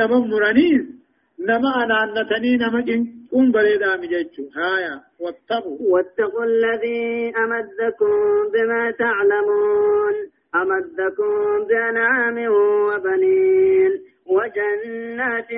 [1.39, 8.15] نما نما أنانتني نما جنكون بريدا مججو هايا واتقوا واتقوا الذي أمدكم
[8.53, 10.13] بما تعلمون
[10.55, 13.91] أمدكم بأنعام وبنين
[14.25, 15.53] وجنات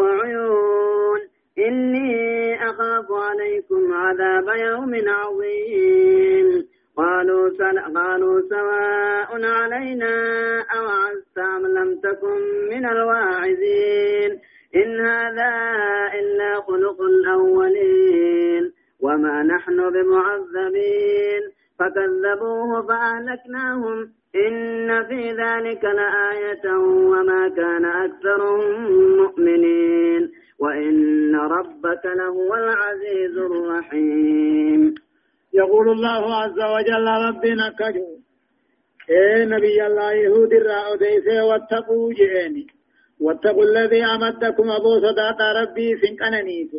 [0.00, 1.20] وعيون
[1.58, 7.50] إني أخاف عليكم عذاب يوم عظيم قالوا
[7.94, 10.14] قالوا سواء علينا
[10.78, 14.40] أوعزت أم لم تكن من الواعزين
[14.76, 15.52] إن هذا
[16.14, 21.42] إلا خلق الأولين وما نحن بمعذبين.
[21.78, 24.08] فكذبوه فأهلكناهم.
[24.36, 30.32] إن في ذلك لآية وما كان أكثرهم مؤمنين.
[30.58, 34.94] وإن ربك لهو العزيز الرحيم.
[35.54, 38.20] يقول الله عز وجل ربنا كجو.
[39.10, 42.79] اے نبي الله يهود الرأو ديسي واتقوا جئني.
[43.20, 46.72] واتقوا الذي أمدكم أبو صداق ربي سنقننيت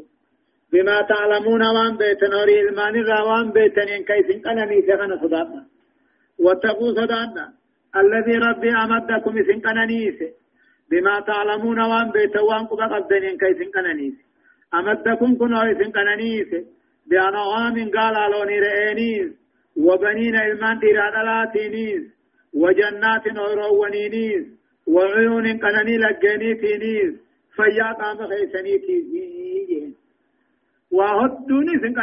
[0.73, 5.63] بما تعلمون وان بيتن وري إلمان الروان بيتن كي سنقننيت غن صداقنا
[6.39, 7.45] واتقوا صداقنا
[8.01, 10.19] الذي ربي أمدكم سنقننيت
[10.91, 14.13] بما تعلمون وان بيتوان قبا قبدنين كيسن قنانيس
[14.73, 16.51] أمدكم كنوا يسن قنانيس
[17.09, 19.29] بأنعام قال لوني رئينيس
[19.77, 22.03] وبنين إلمان ديرادلاتينيس
[22.53, 24.45] وجنات أورونينيس
[24.95, 27.13] وعيون قناني لقينيتينيس
[27.55, 28.97] فيا قام خيسنيتي
[30.91, 31.93] وهدوني سن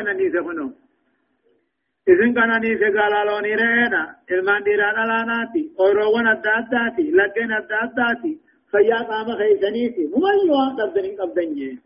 [2.37, 4.03] kananii se gaalaloonii re'eedha
[4.35, 8.33] ilmaan dhiiraa dhalaanaati oyroowwan adda addaati laggeen adda addaati
[8.72, 11.79] فيا قام خيسنيتي ممن يوان قبضنين قبضن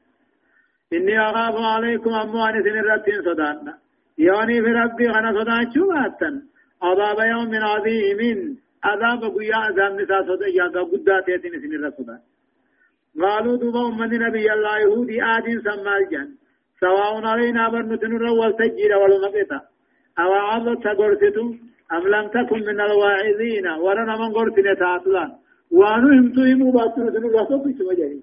[0.92, 3.74] إني أخاف عليكم أموان سن الرتين صدانا
[4.18, 6.34] يوني في ربي أنا صدان شو باتن
[6.82, 8.61] عذاب يوم عظيم.
[8.84, 12.08] عذاب قيا عذاب نساء صدا يا قد تيتين سن الرسول
[13.22, 16.28] قالوا دوبا أمني نبي الله يهودي آدين سمى الجن
[16.80, 19.58] سواء علينا برنتن الرول تجير والمقطة
[20.22, 21.48] أو عضت تقرتتم
[21.92, 25.30] أم لم تكن من الواعظين ورنا من قرتنا تعطلان
[25.78, 28.20] وانو همتو همو باتنا سنو رسو بيسو مجري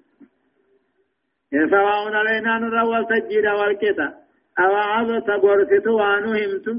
[1.74, 4.08] سواء علينا نرى والتجيد والكتا
[4.62, 6.74] أو عظة تقرتو وانو همتو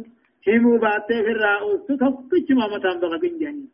[0.47, 3.65] همو باتي في الرأوس تفقش ما متنبغ بنجاني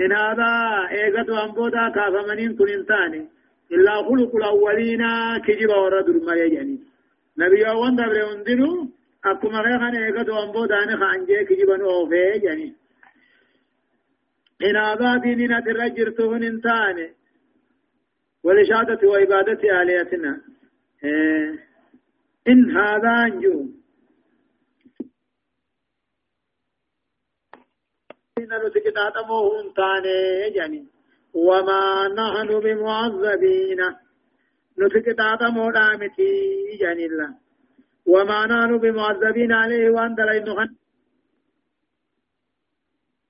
[0.00, 0.50] إن هذا
[0.90, 3.28] إيغة وانبودا كافمنين كن انتاني
[3.72, 5.02] إلا خلق الأولين
[5.46, 6.78] كجب ورد المالي يعني
[7.38, 8.88] نبي أوان دبر هندنو
[9.24, 12.74] أكما غيخان إيقظ وانبو داني خانجي كجب نوفي يعني
[14.62, 17.08] إن هذا ديننا ترجرتهن انتاني
[18.44, 20.40] ولشهادة وعبادة آليتنا
[21.04, 21.58] إيه
[22.48, 23.79] إن هذا أنجو
[28.42, 30.86] إن نتكتات موهن تاني يعني.
[31.34, 33.80] وما نحن بمعذبين.
[34.80, 36.32] نتكتات مودامتي
[36.80, 37.30] يعني الله
[38.06, 40.68] وما نحن بمعذبين عليه وان دلين نخن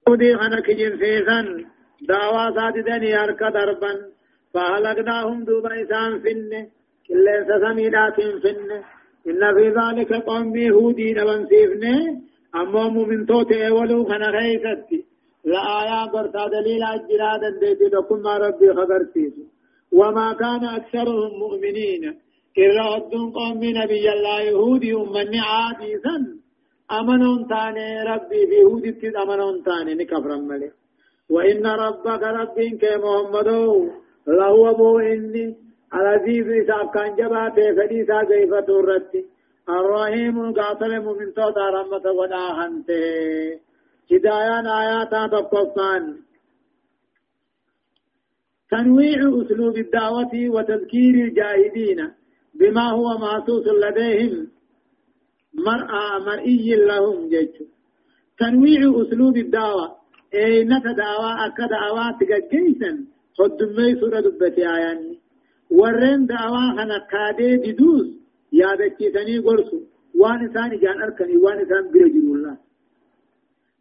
[0.08, 1.38] ودي خنك جنسيسا
[2.08, 3.92] دعوة ساددني أركا دربا
[4.54, 6.62] فهلقناهم دوبا إسان فنه
[7.06, 8.84] كلين سسميدات فنه
[9.28, 12.22] إن في ذلك قوم يهودي نبن سيفنه
[12.54, 15.04] أما مؤمن توتي ولو خنا غيثتي
[15.44, 19.32] لآيات برتا دليل أجرادا ديتي لكم ربي خبرتيس
[19.92, 22.02] وما كان أكثرهم مؤمنين
[22.58, 26.16] إلا أدن قوم نبي الله يهودي أمني عاديثا
[26.98, 30.70] أمنون تاني ربي في يهودي تد أمنون تاني نكفر ملي
[31.30, 33.48] وإن ربك ربك كمحمد
[34.26, 35.56] لهو أبو إني
[35.94, 39.24] العزيز إساف كان جباته فديسا كيف تورتي
[39.80, 43.60] الرحيم قاتل من توتا رحمة وداهنته
[44.12, 46.16] هدايان آيات تقفان
[48.70, 52.10] تنويع أسلوب الدعوة وتذكير الجاهدين
[52.54, 54.48] بما هو محسوس لديهم
[55.54, 57.56] مرأى مرئي لهم جيش.
[58.38, 59.96] تنويع أسلوب الدعوة.
[60.34, 63.04] أي نتدعوى أكد دعوة تجيسا
[63.38, 65.20] خدمي سورة دبتي آياني.
[65.70, 68.19] ورين دعوة خنا كادي بدوس.
[68.52, 69.78] يادكيسني قرسو
[70.20, 72.56] وان إسان جان أركني وان إسان برجل الله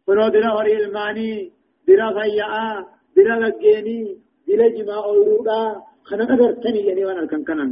[0.06, 1.52] kunoo dira horii ilmaanii
[1.86, 2.84] dira fayyaa
[3.16, 4.06] dira laggeenii
[4.46, 5.68] dila jimaa ooluudhaa
[6.08, 7.70] kana agartanii jedhanii waan halkan kanan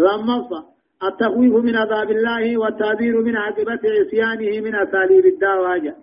[0.00, 0.36] لما
[1.08, 5.96] التخويف من عذاب الله والتعبير من عاقبة عصيانه من أساليب الدعوة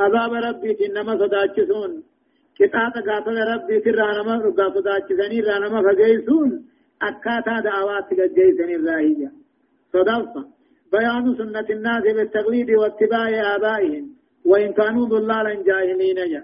[0.00, 2.02] عذاب ربي إنما صداتشسون
[2.58, 6.50] كتاب قاتل ربي ترانما رقا صداتشسني رانما فقيسون.
[7.08, 9.30] أكاتا دعوات قجيسني الراهية
[9.92, 10.42] صدفة.
[10.92, 14.04] بيان سنة الناس بالتقليد واتباع آبائهم
[14.44, 16.18] وإن كانوا ضلالا جاهلين.
[16.32, 16.42] جا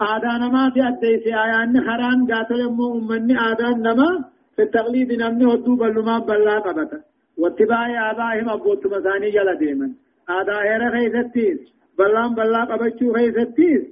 [0.00, 4.24] آدان ما في أديس آيان حرام قاتل يمو أمني آدان نما
[4.56, 7.00] في التقليد نمني هدو بلما بلا قبتا
[7.38, 9.88] واتباع آبائهم أبوت مساني جل ديما
[10.28, 11.60] آدا هيرا خيستيس
[11.98, 13.82] بلان بلا قبچو خيستيس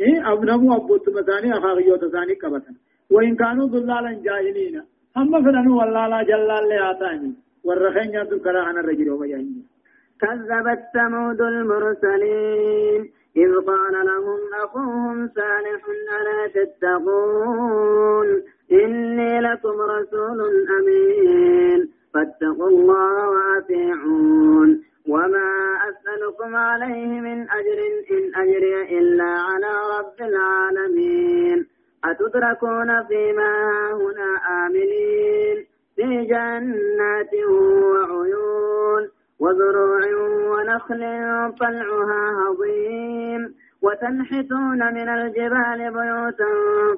[0.00, 2.72] إيه؟ أبنمو أبوت مساني أخاقيو تساني قبتا
[3.10, 4.82] وإن كانوا ضلالا جاهلين.
[5.16, 5.34] هم
[5.78, 9.66] والله لا جلال لآتاني والرخين يدو كراهنا الرجل ومجاهين
[10.20, 13.12] كذبت ثمود المرسلين.
[13.36, 15.82] إذ قال لهم أخوهم صالح
[16.16, 18.28] ألا تتقون؟
[18.72, 20.40] إني لكم رسول
[20.78, 21.88] أمين.
[22.14, 24.82] فاتقوا الله وأطيعون.
[25.08, 25.50] وما
[25.88, 27.78] أسألكم عليه من أجر
[28.10, 31.66] إن أجري إلا على رب العالمين.
[32.04, 33.52] أتدركون فيما
[33.92, 34.30] هنا
[34.66, 39.02] آمنين في جنات وعيون
[39.40, 40.02] وزروع
[40.52, 41.02] ونخل
[41.60, 43.42] طلعها هضيم
[43.82, 46.52] وتنحتون من الجبال بيوتا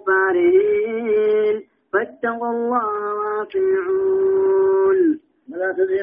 [0.06, 1.54] فارهين.
[1.92, 4.98] فاتقوا الله وأطيعون.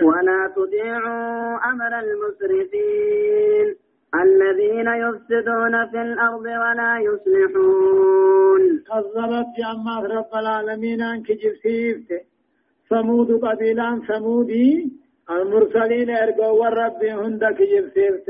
[0.03, 3.67] ولا تطيعوا أمر المسرفين.
[4.15, 8.39] الذين يفسدون في الأرض ولا يصلحون.
[8.89, 9.71] كذبت يا
[10.15, 12.09] رب العالمين أنك جبسيفت
[12.89, 14.91] ثمود قبيلان ثمودي
[15.29, 18.27] المرسلين إرجو والرب هندك جبسيرت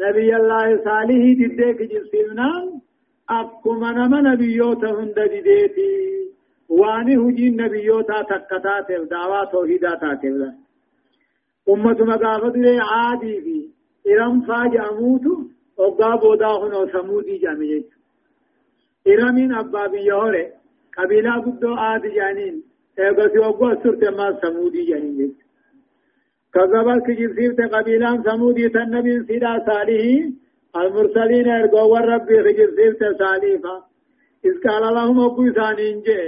[0.00, 2.50] نبي الله صالح ديك جبسيرنا
[3.30, 5.92] أكما نما نبيوتا هند ديتي
[6.68, 10.54] واني هجين نبيوتا تكتات دعوة توحيدا تاتبلا
[11.68, 13.75] أمة مقافة عادي في.
[14.10, 15.24] إرم فاج أموت
[15.78, 17.88] وقا بودا هنو سمودي جامعيت
[19.08, 20.46] إرمين أبا بيهوري
[20.96, 22.62] قبيلة قدو عادي جانين
[22.98, 25.32] ايغسي وقو سرت ما سمودي جانين.
[26.54, 30.02] كذبت كجبسيفت قبيلان ثمودي تنبي سيدا صالح
[30.76, 33.76] المرسلين ارجو والرب كجبسيفت صالحا
[34.46, 36.22] إذ قال لهم أبو ثانين جي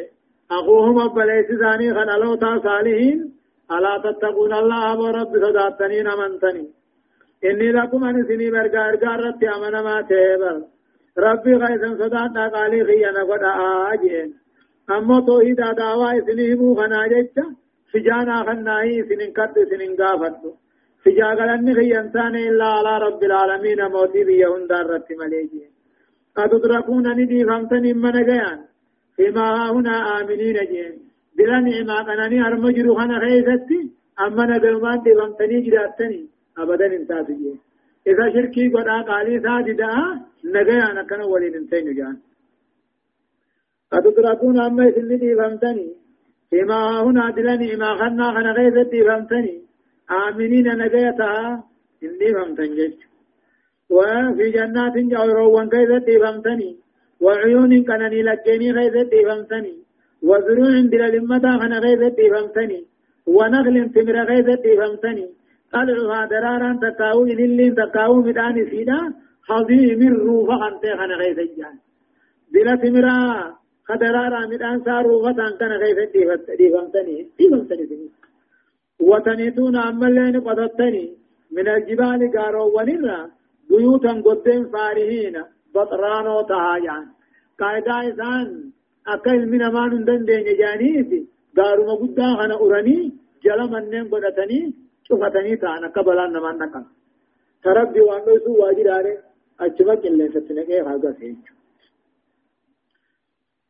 [0.51, 3.19] أخوهم أبليس ثاني خلالو تا صالحين
[3.71, 6.65] ألا تتقون الله ورب صداتنين أمنتني
[7.45, 10.65] إني لكم أن سني برقا إرقا ربي أمنا ما تيبل
[11.19, 13.43] ربي غيثا صداتنا قالي خيانا قد
[13.93, 14.35] آجين
[14.91, 17.45] أما توحيد دعوة سنه خنا جيتشا
[17.93, 20.43] فجانا خناهي سنين قد سنين قافت.
[21.03, 25.65] فجاغلن خي انسان إلا على رب العالمين موتي بيهن دار رت مليجي.
[26.37, 28.59] قد تدركون ندي فمتن من غيان
[29.17, 30.95] فيما هنا آمنين جين
[31.37, 33.81] بلا نعمة قناني أرمجرو خنا خيستي
[34.25, 36.23] أما ندلمان دبمتني جراتني
[36.63, 37.59] أبدا انتاز جين
[38.07, 39.91] إذا شركي قد قالي ساجدا
[40.55, 42.17] نجايا نكنا ولين انتين جان
[43.93, 45.89] أتدركون أما يسلي دبمتني
[46.51, 49.55] فيما هنا بلا نعمة خنا خنا خيستي دبمتني
[50.11, 51.65] آمنين نجايتها
[52.05, 52.95] إني فهمتن جيش
[53.91, 56.71] وفي جنات جاورو كيف ديفمتني
[57.21, 59.75] وعيون كنني لكيني كيف ديفمتني
[60.23, 62.81] وزروع بلا لمتا خنا كيف ديفمتني
[63.27, 65.27] ونخل تمر كيف ديفمتني
[65.73, 69.01] طلعها درارا تكاو إلين تكاو مدان سيدا
[69.49, 71.77] حظيم الروح أنت خنا كيف جان
[72.53, 73.19] بلا تمرا
[73.89, 75.99] خدرارا مدان ساروفة كان كيف
[76.59, 78.09] ديفمتني ديفمتني
[79.01, 81.05] وتنيتون أمالين قدتني
[81.57, 83.21] من الجبال قارو ونرى
[83.71, 85.37] بيوتا قدين فارهين
[85.75, 87.05] بطرانو تهاجان.
[87.61, 88.71] قاعدة إسان
[89.07, 91.21] أكل من أمان دن دين جانيسي
[91.57, 93.13] قارو مقدا خنا أراني
[93.45, 94.61] جل منن قدتني
[95.09, 96.83] شفتني تانا قبلا نمان نقا
[97.65, 99.19] تربي وانو سو واجر آره
[99.61, 101.53] أجبك اللي ستنكي خاقا سيجو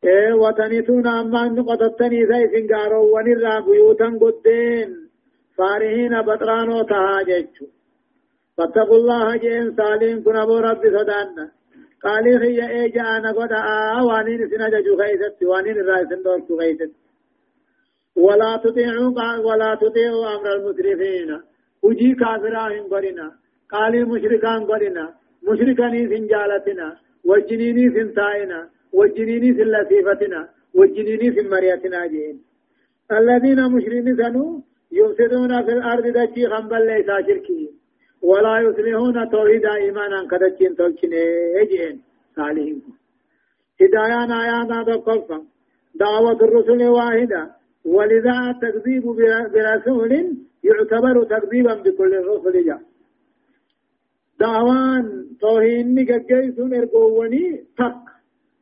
[0.03, 4.89] ee wataniituun ammaan qotattanii isa isin gaaroowwanirraa buyuutan goddeen
[5.57, 7.65] faarihiina baxraanoo tahaa jechu
[8.57, 11.45] فاتقوا الله جين سالين كن أبو رب صدانا
[12.03, 13.51] قال هي إيجا أنا قد
[13.97, 16.91] آوانين سنجا جو خيست وانين الرئيسن دوك خيست.
[18.25, 19.11] ولا تطيعوا
[19.47, 21.29] ولا تطيعوا أمر المسرفين.
[21.83, 23.27] وجي كافراهم قرنا
[23.73, 25.05] قال مشركان قرنا
[25.47, 26.87] مشركاني سنجالتنا
[27.29, 28.59] وجنيني سنتائنا
[28.97, 30.41] وجنيني سلسيفتنا
[30.77, 32.35] وجنيني سمريتنا جين
[33.19, 34.45] الذين مشركين سنو
[34.99, 37.71] يفسدون في الأرض دجي خنبل ليس شركين
[38.29, 41.13] ولا يصلحون توحيد إيمانا كدتين تلشين
[41.61, 41.95] اجين
[42.35, 42.81] صالحين.
[43.81, 45.39] هدايان آيانا تقفا
[45.95, 47.58] دعوة الرسل واحدة.
[47.85, 49.03] ولذا التكذيب
[49.53, 50.11] برسول
[50.63, 52.81] يعتبر تكذيبا بكل الرسل جاء.
[54.39, 57.95] دعوان توهين نجيسون إرقووني تق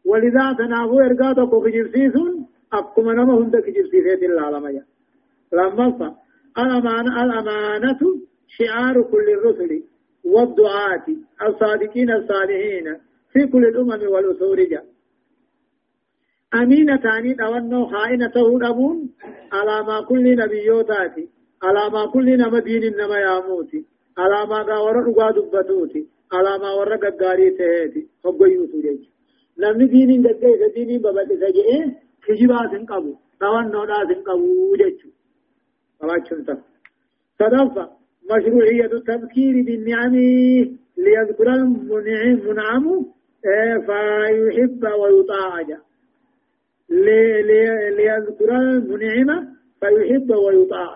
[0.06, 4.84] ولذا تنافو ارقا تقو كجرسيسون أقوم نما هند كجرسيسات العالم
[5.54, 6.16] لما
[6.58, 8.00] الأمانة الأمانة
[8.48, 9.84] شعار كل الرسل
[10.24, 11.06] والدعاة
[11.48, 12.96] الصادقين الصالحين
[13.34, 14.86] في كل الأمم والأسور جاء.
[16.54, 19.10] أمينة تاني دوانو خائنة أبون
[19.52, 21.30] على ما كل نبيوتاتي
[21.64, 23.86] على ما كل نما دين نما ياموتي
[24.18, 29.04] على ما غاور رغا دبتوتي على ما ور غغاري تهتي حب يوسو جيج.
[29.60, 31.70] نمني دين غغاي دين ببل سجئ
[32.26, 35.10] كجبا سنقبو دوانو دا سنقبو جيچو
[36.04, 36.58] أواچن تا.
[37.40, 37.90] صدفة
[38.32, 40.16] مشروعية التذكير بالنعم
[40.98, 43.06] ليذكر المنعم منعم
[43.88, 45.62] فيحب ويطاع
[46.90, 49.30] ليذكر المنعم
[49.80, 50.96] فيحب ويطاع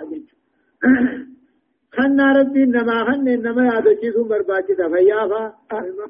[1.91, 5.53] خنا ربي إنما خن إنما يادشيسون برباكي فيافا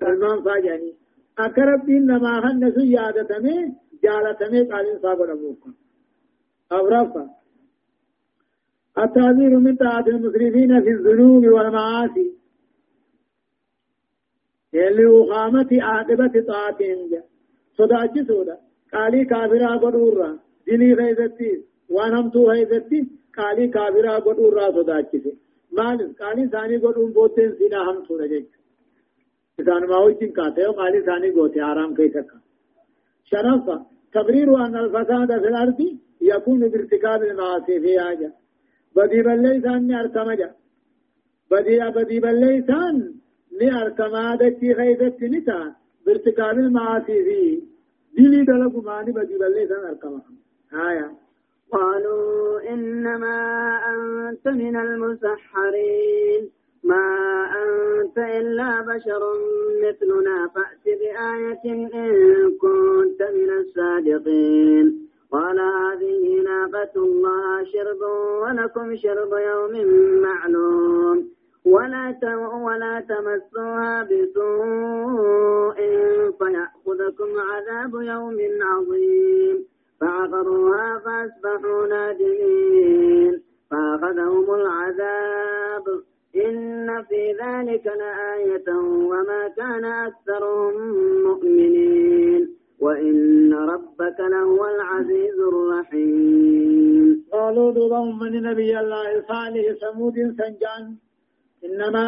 [0.03, 0.93] المان فاجاني.
[1.39, 3.57] أكا ربي إنما خن سو يادتمي
[4.03, 5.73] جالتمي قالين صابر أبوكا.
[6.71, 7.29] أورافا
[8.97, 12.31] التعبير من طاعة المسرفين في الذنوب والمعاصي.
[14.73, 17.23] لوخامة عاقبة طاعتهم.
[17.77, 18.57] صداچ سودا.
[18.93, 20.29] قالي كافرا قدورا
[20.67, 21.51] دلي غيظتي
[21.89, 22.99] وانمتو غيظتي
[23.37, 25.33] قالي كافرا قدورا صداچ سي
[25.77, 28.51] مال قالي ثاني قدون بوتين سينا هم سودا جيك
[29.59, 32.37] إذن ما وجين كاته قالي ثاني قوتي آرام كي تكا
[33.29, 35.79] شرفا تقرير أن الفساد في الأرض
[36.21, 38.33] يكون بارتكاب المعاصي في حاجة
[38.95, 40.51] بدي بليسان ني ارتمجا
[41.51, 42.95] بدي بدي بليسان
[43.61, 45.75] ني ارتما دتي خيدت نتا
[46.05, 47.61] بارتكاب المعاصي في
[48.15, 50.21] ديني دلقوا ماني بدي بليسان ارتما
[50.73, 51.11] هايا
[51.71, 53.37] قالوا إنما
[53.93, 56.49] أنت من المسحرين.
[56.83, 57.05] ما
[57.63, 59.21] أنت إلا بشر
[59.83, 60.47] مثلنا.
[60.55, 61.89] فأت بآية إن
[62.61, 65.07] كنت من الصادقين.
[65.31, 68.01] قال هذه ناقة الله شرب
[68.41, 69.73] ولكم شرب يوم
[70.21, 71.40] معلوم.
[71.65, 72.15] ولا
[72.63, 75.75] ولا تمسوها بسوء
[76.31, 79.65] فيأخذكم عذاب يوم عظيم.
[80.01, 83.41] فعقروها فأصبحوا نادمين.
[83.71, 86.01] فأخذهم العذاب.
[86.35, 88.77] إن في ذلك لآية
[89.09, 90.73] وما كان أكثرهم
[91.23, 92.55] مؤمنين.
[92.79, 97.25] وإن ربك لهو العزيز الرحيم.
[97.33, 101.10] قالوا دوبهم من نبي الله صالح ثمود سنجان.
[101.65, 102.05] إنما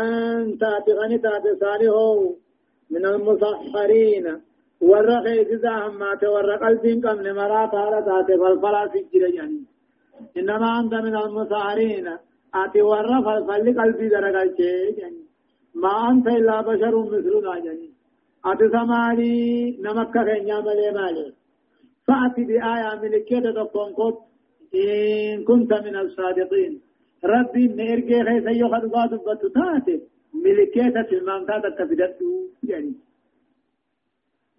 [0.00, 1.18] أنت تغني
[1.60, 1.94] صالح
[2.90, 4.26] من المسحرين.
[4.80, 9.62] ورق إذا همات ورق قلبين قم نمرا تارة فالفلا سجر يعني.
[10.36, 12.06] إنما أنت من المسارين
[12.54, 14.54] آتي ورق فالفل قلبي درقل
[14.98, 15.22] يعني.
[15.74, 17.90] ما أنت إلا بشر مثلنا يعني.
[18.44, 21.32] آتي سمالي نمك خينيا ملي مالي.
[22.06, 24.16] فأتي بآية ملكية تقوم قد
[24.74, 26.87] إن كنت من الصادقين.
[27.24, 30.00] ربي نرجع خيس يوخد قاد بتتاتي
[30.34, 32.18] ملكية المامتات تفيدت
[32.62, 32.92] يعني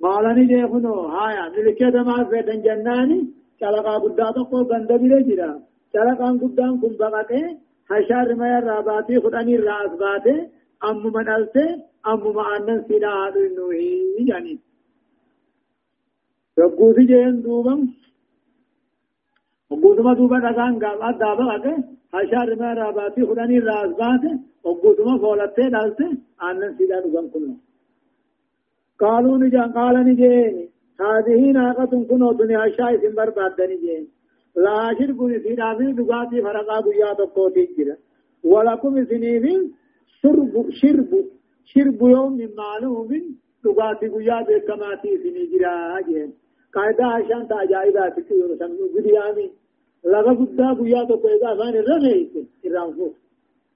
[0.02, 1.50] مالني دي خنو هايا.
[1.50, 5.52] ملكية ما فيدن جناني چلقا قدا تقو گند بله جرا
[5.94, 7.58] چلقا قدان کن بغته
[7.90, 10.36] حشار ما راباتی خدانی راس باته
[10.90, 11.66] ام منالته
[12.12, 13.94] ام معنن سیدا آدو نوحی
[14.28, 14.60] یعنی
[16.58, 17.82] ربوسی جهن دوبم.
[19.72, 26.18] وقوتما دوبا دغان غابا دابا اگه حشار ما راباتی خدانی راس باته وقوتما فولته دالته
[26.42, 27.56] آنن سیدا دوگم کنو
[29.00, 34.08] قالوا نجا قال نجين هذه ناقة كنو دنيا شايف برباد نجين
[34.56, 37.96] لا شرب في رابي دغاتي فرقا بيا تقوتي جرا
[38.44, 39.74] ولكم سنين
[40.22, 41.12] شرب شرب
[41.66, 43.10] شرب يوم معلوم
[43.64, 46.02] دغاتي بيا بكماتي سنين جرا
[46.74, 49.52] قاعدة عشان تاجايبات كيو سمو بديامي
[50.06, 52.34] لغا قدا بيا تقويدا فان الرميت
[52.66, 53.08] الرانفو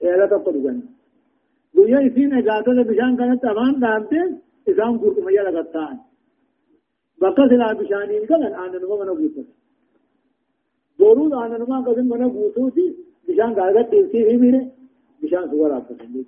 [0.03, 0.81] إلا تقول
[1.75, 4.29] بيا يسين اجازة بشان كانت أمان دامتين
[4.69, 5.97] إسام قرق ميا لغتان
[7.21, 9.43] بقى سلا بشانين كان آنا نما منا بوتو.
[10.99, 12.85] دورو آنا نما قسم منا بوتو تي
[13.27, 14.61] بشان غاغا تلسي هي ميرے
[15.21, 16.25] بشان سوار آپ پسند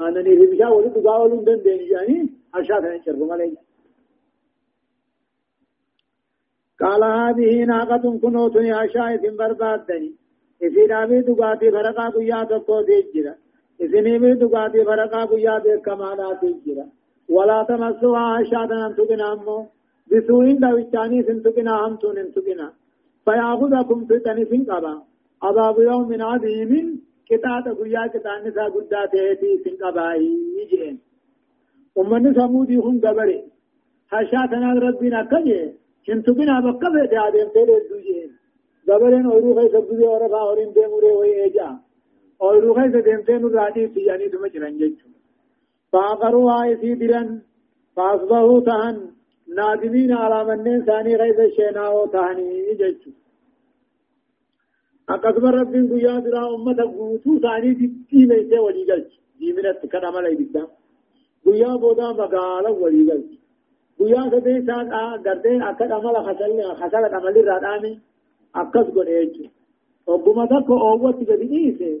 [0.00, 3.48] آنا ني هي بشان ولي تقا ولو دن دين جاني أرشاد ہے چرب ملے
[6.80, 10.12] قال هذه ناقة كنوت يا شايف برباد دني
[10.62, 13.34] إذا نامي دقاتي فرقا قيا تقو ديجرا
[13.80, 16.86] إذا نامي دقاتي فرقا قيا ديك كمانا تيجرا
[17.28, 19.66] ولا تمسوا شادا أن تقنا أمو.
[20.10, 22.68] بسوء دوشاني سنتقنا هم تون انتقنا
[23.24, 24.94] فيأخذكم في تنفين قبا.
[25.42, 30.98] عذاب يوم عظيم كتاب قيا كتاب نساء قدات هيتي سنقبائي يجين
[31.98, 33.38] أمني سمودي هم قبري.
[34.10, 35.20] حشاتنا ربنا
[36.06, 38.30] كجي سنتقنا بقبه تعدين تيري الدوجين
[38.88, 41.68] قبرين أورو خيس الدوجي ورفا ورين ديموري وي إيجا
[42.42, 45.08] أورو خيس ديمتين رادي تياني دمجرن جيشو
[45.92, 47.28] فاقروا آيسي درن
[47.96, 48.96] فاصبحوا تهن.
[49.56, 53.10] نادمين على من ثاني غيظ الشيناو تهني ججو
[55.08, 60.26] أقسم ربي قيا درا أمة قوتو ثاني دي ليسي ولي جلج دي من التكن عمل
[60.26, 60.64] ايدتا
[61.44, 63.43] قيا بودا مقالا ولي جلج
[63.98, 64.92] قيا سبي ساق
[65.26, 67.92] قردين أكد عمل خسل خسل عمل الرادامي
[68.54, 69.44] أقس قد ايجو
[70.06, 71.92] وقما تكو أوت قد إيسي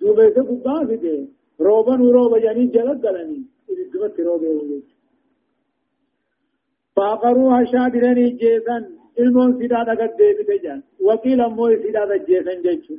[0.00, 1.28] دوبيسي قبا فيدي
[1.60, 3.40] روبا وروبا جاني جلد قلني
[3.70, 4.88] إذا دمت روبا وجيت
[6.96, 8.76] فاقروها شادرين جيسا
[9.22, 12.94] ilmoon sidaa dhagat deebite jan waqiil ammoo sidaa ajjeesan jechu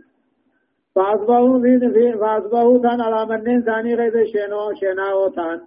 [0.95, 5.59] فأصبحوا تان على منين ثاني غيظ شينو شيناو تان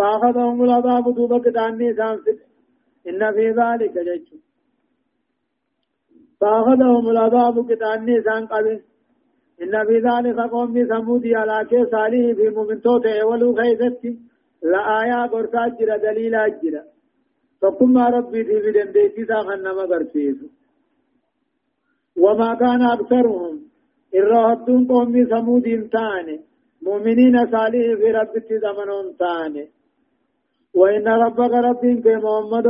[0.00, 2.38] فأخذهم العذاب دوبا كتاني سامسك
[3.08, 4.28] إن في ذلك جيش.
[6.40, 8.80] فأخذهم العذاب كتاني سان قبل.
[9.62, 14.02] إن في ذلك قوم ثمود على كي صالح في مؤمنتوت ولو خيزت.
[14.62, 16.82] لآية قرصا جرى دليل جرى
[17.60, 20.38] فقم ربي في بدن ديتي ساخن نما قرسيس
[22.16, 23.54] وما كان أكثرهم.
[24.14, 26.40] إرهدون قوم ثمود تاني.
[26.82, 29.79] مؤمنين صالح في ربك زمنون تاني.
[30.74, 32.68] وإن ربك ربك محمد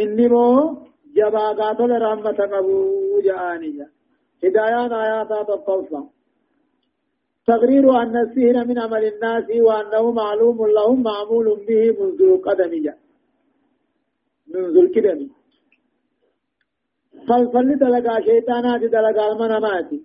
[0.00, 0.76] إني مو
[1.16, 3.88] جبا قاتل رحمة قبو جانيا
[4.44, 6.00] هدايان آيات الطوفة
[7.46, 12.96] تقرير أن السهر من عمل الناس وأنه معلوم لهم معمول به منذ قدمية
[14.54, 15.28] منذ الكدم
[17.28, 20.02] فالفل دلقا شيطانات دلقا المناماتي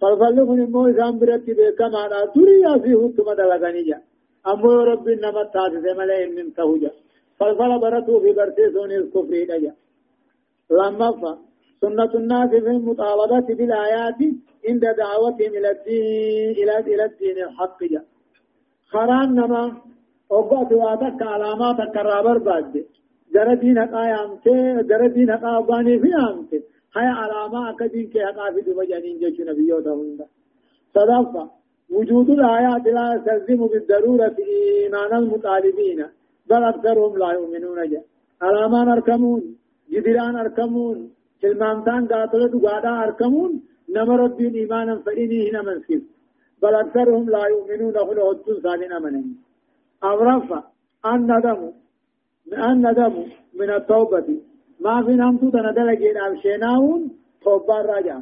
[0.00, 3.98] فالفل من مو إسان برتي بيكا معنا تريا في حكم دلقا نجا.
[4.46, 6.90] أمو رب إنما تاسس ملئ من تهجا
[7.38, 9.74] فالفل برتو في برتسون الكفر نجا
[10.70, 11.38] لما فا
[11.80, 14.20] سنة الناس في المطالبة بالآيات
[14.68, 18.04] عند دعوتهم إلى الدين إلى إلى الدين الحق جاء
[18.92, 19.76] خران نما
[20.32, 22.84] أبغى تواتك علامات كرابر بعد.
[23.34, 26.62] جرى دين حقا يامته جرى دين حقا أباني في يامته
[26.96, 30.26] هاي علامة أكدين كي حقا في دو جانين جيش نبيو تهوندا
[30.94, 31.50] صدفة
[31.90, 36.00] وجود الآيات لا يستلزم بالضرورة إيمان المطالبين
[36.50, 37.78] بل أكثرهم لا يؤمنون.
[37.90, 38.04] جاء
[38.42, 39.42] علامات أركمون
[39.92, 41.10] جدران أركمون
[41.42, 43.52] تلمامتان قاتل دقادا أركمون
[43.94, 46.02] نما ربين إيمانا فإني هنا منسيب
[46.62, 49.36] بل أكثرهم لا يؤمنون هنا هدتون سالين أمنين.
[50.04, 50.60] أمرفا
[51.12, 51.60] الندم
[52.68, 53.14] أن ندم
[53.60, 54.28] من التوبة.
[54.84, 57.00] ما في نمتو تندلق إلى شيناون
[57.44, 58.18] توبة رجع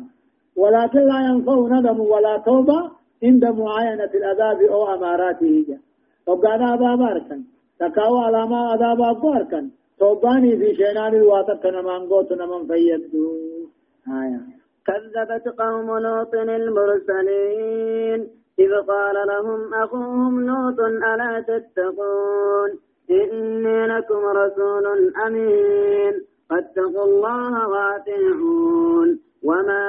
[0.56, 2.90] ولكن لا ينفع ندم ولا توبة
[3.22, 5.78] عند معاينة العذاب أو أماراته
[6.26, 7.42] وقال عذاب أركن
[7.80, 9.00] تكاو علامة عذاب
[9.36, 13.26] أركن توباني في شينان الواتق نمان قوت نمان فيدو
[14.08, 14.56] آية
[14.86, 18.20] كذبت قوم لوط المرسلين.
[18.58, 22.70] إذ قال لهم أخوهم لوط ألا تتقون؟
[23.10, 26.14] إني لكم رسول أمين.
[26.50, 29.18] فاتقوا الله وأطيعون.
[29.48, 29.84] وما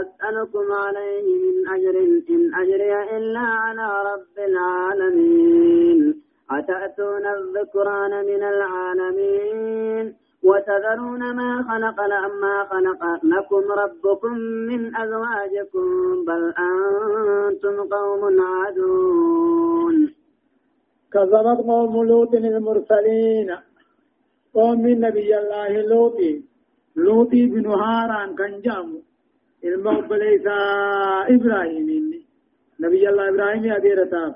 [0.00, 1.96] أسألكم عليه من أجر
[2.30, 11.98] إن أجري إلا على رب العالمين أتأتون الذكران من العالمين وتذرون ما خلق
[12.42, 15.86] ما خلق لكم ربكم من أزواجكم
[16.24, 20.14] بل أنتم قوم عادون
[21.12, 23.56] كذبت قوم لوط المرسلين
[24.54, 26.18] قوم من نبي الله لوط
[26.96, 29.02] لوط بن هاران كان جامو
[29.64, 30.46] الموت ليس
[31.34, 31.88] إبراهيم
[32.80, 34.34] نبي الله إبراهيم أديرتاف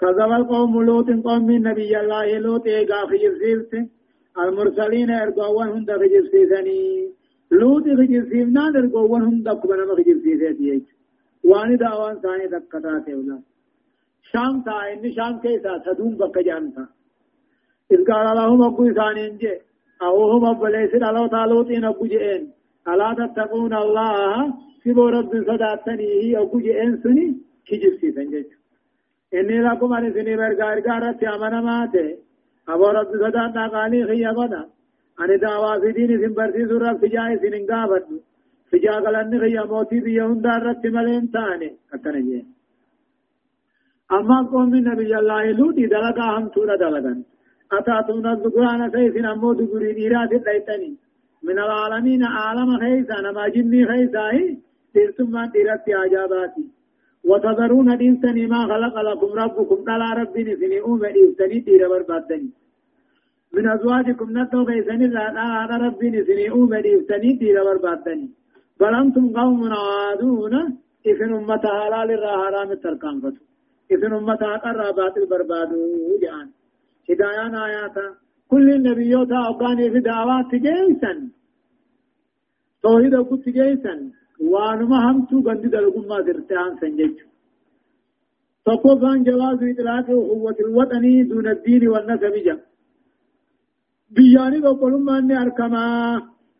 [0.00, 3.82] كذبت قوم لوط قوم من نبي الله لوط إيقا خجر سيلته
[4.38, 6.80] المرسلين ارغوان هند خجر سيساني
[7.60, 10.82] لوط خجر سيفنان ارغوان هند كبنا خجر سيساني
[11.44, 13.38] واني دعوان ثاني دكتات اولا.
[14.32, 16.84] شام تا ان شام كيسا تدوم بك جانتا
[17.92, 19.54] إذ قال لهم أبو ثاني انجي
[20.02, 22.42] أو هم أبو ليس الله تعالى تين أبو جئين
[22.88, 26.38] ألا تتقون الله؟ سبو رب صداتني.
[26.38, 27.26] أبو جئين سني؟
[27.66, 28.44] كجر سيسان
[29.34, 32.16] إني لكم أن سني برغار غارت أمنا ماته.
[32.68, 34.62] أبو رب صداتنا قالي خي أبدا
[35.20, 38.04] أن دعوا في دين سن برسي سورة فجاء سنين قابد
[38.70, 41.70] فجاء قلن خي موتي بيهن دارت ملين تاني.
[41.94, 42.44] أتنا جيه
[44.12, 47.14] أما قوم من الله لودي دلقا هم تورا دلقا.
[47.78, 50.90] أتاتون الذكران خيسين أمو دقوري ديرات الليتني.
[51.48, 54.24] من العالمين عالم خيسا نما جني خيسا
[54.94, 56.64] تلتم من ديرات عجاباتي.
[57.30, 62.50] وتذرون دينتني ما خلق لكم ربكم قال ربي نسني أم دينتني دير بربادني.
[63.54, 68.28] من أزواجكم نتو خيسني لا ربي نسني أم دينتني دير بربادني.
[68.80, 70.54] بل أنتم قوم عادون
[71.10, 73.42] إذن أمة حلال الرحرام التركان فتو.
[73.92, 75.80] إذن أمة أقرى باطل بربادو
[76.22, 76.48] جان
[77.10, 78.06] هدايان آياتا
[78.50, 81.12] كل النبيوت أقاني في دعوات جيسا
[82.82, 83.94] توحيد أقود جيسا
[84.52, 87.16] وانما همتو بندي دلقم ما درتان سنجج
[88.66, 92.56] تقوفان جواز إطلاق قوة الوطني دون الدين والنسب جا
[94.14, 95.84] بياني بقولون ما أني أركما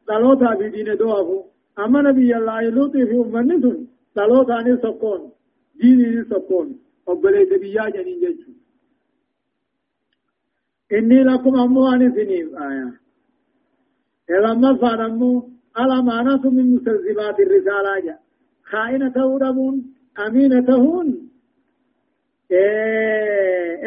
[0.09, 1.39] دلوتا في دين دوافو
[1.79, 3.79] أما نبي الله يلوتي في أمنتون
[4.17, 5.21] دلوتا ني سكون
[5.81, 6.25] ديني
[7.65, 8.53] biyyaa jedhin jechuudha.
[8.53, 8.64] Inni
[11.31, 12.93] lakkuma ammoo ani isiniif aayaa.
[14.45, 15.37] lammaffaan ammoo
[15.83, 18.19] alamaanatu min musalzibaati risaalaa jedha.
[18.71, 19.77] Kaa'ina ta'uu dhabuun,
[20.25, 21.09] amiina ta'uun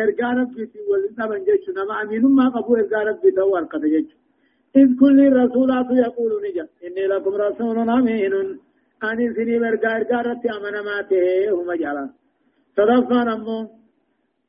[0.03, 1.81] ergaa rabbiitiin waliin dhaban jechuudha.
[1.81, 4.27] Nama aminummaa qabu ergaa rabbii ta'uu harkata jechuudha.
[4.81, 8.33] إذ كل رسولات يقول نجا إني لكم رسول أمين
[9.03, 12.09] أن سني برقا إرقا رتي أمنا ماته هم جعلان
[12.77, 13.57] صدفا نمو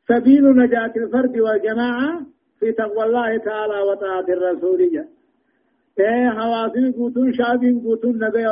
[0.09, 2.11] سبيل نجاة الفرد والجماعة
[2.61, 5.09] في تقوى الله تعالى وطاعة الرسول جاء
[6.01, 8.45] إيه حواسي قوتون شعبين قوتون نبي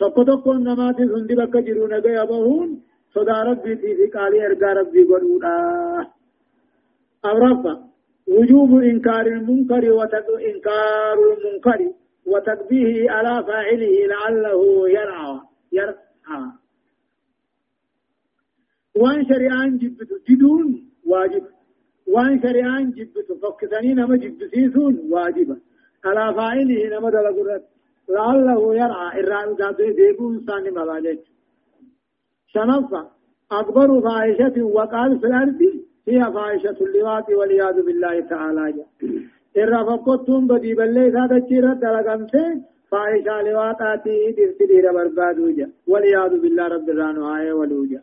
[0.00, 2.70] tokko namaati hundi bakka jiru nagaya bahuun
[3.14, 5.52] sodaa rabbiitii fi qaalii ergaa rabbii godhuudha.
[7.30, 7.72] Afraffa
[8.36, 9.88] wujuubu inkaari munkari
[10.50, 11.88] inkaaru munkari
[12.26, 15.40] وتقبيه على فاعله لعله يرعى
[15.72, 16.42] يرعى
[18.96, 21.44] وان شريان جبتو جدون واجب
[22.12, 25.56] وان شريان جبتو فكتني نما جبتسيسون واجبا.
[26.04, 27.64] على فاعله نما دلقرت
[28.08, 31.18] لعله يرعى إرعى ذاته ديبون ثاني مبالج
[32.52, 33.02] شنفة
[33.52, 35.60] أكبر فاحشة وقال في الأرض
[36.08, 38.84] هي فاحشة اللواط والعياذ بالله تعالى
[39.58, 42.46] إرى فقطتم بدي بلي ذات الشيرة دلقمته
[42.90, 48.02] فاحشة لواطاتي دفتي دير بربادوجا والعياذ بالله رب الرانو آية ولوجا.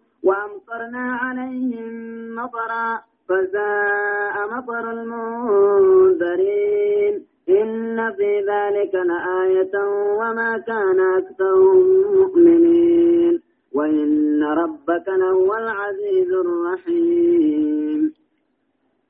[0.31, 1.93] وأمطرنا عليهم
[2.35, 2.87] مطرا
[3.27, 6.73] فساء مطر المنذرين.
[8.17, 9.75] في ذلك لآية
[10.19, 11.85] وما كان أكثرهم
[12.17, 13.33] مؤمنين.
[13.73, 18.01] وإن ربك لهو العزيز الرحيم.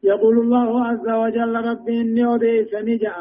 [0.04, 3.16] يقول الله عز وجل ربي إني أديس نجأ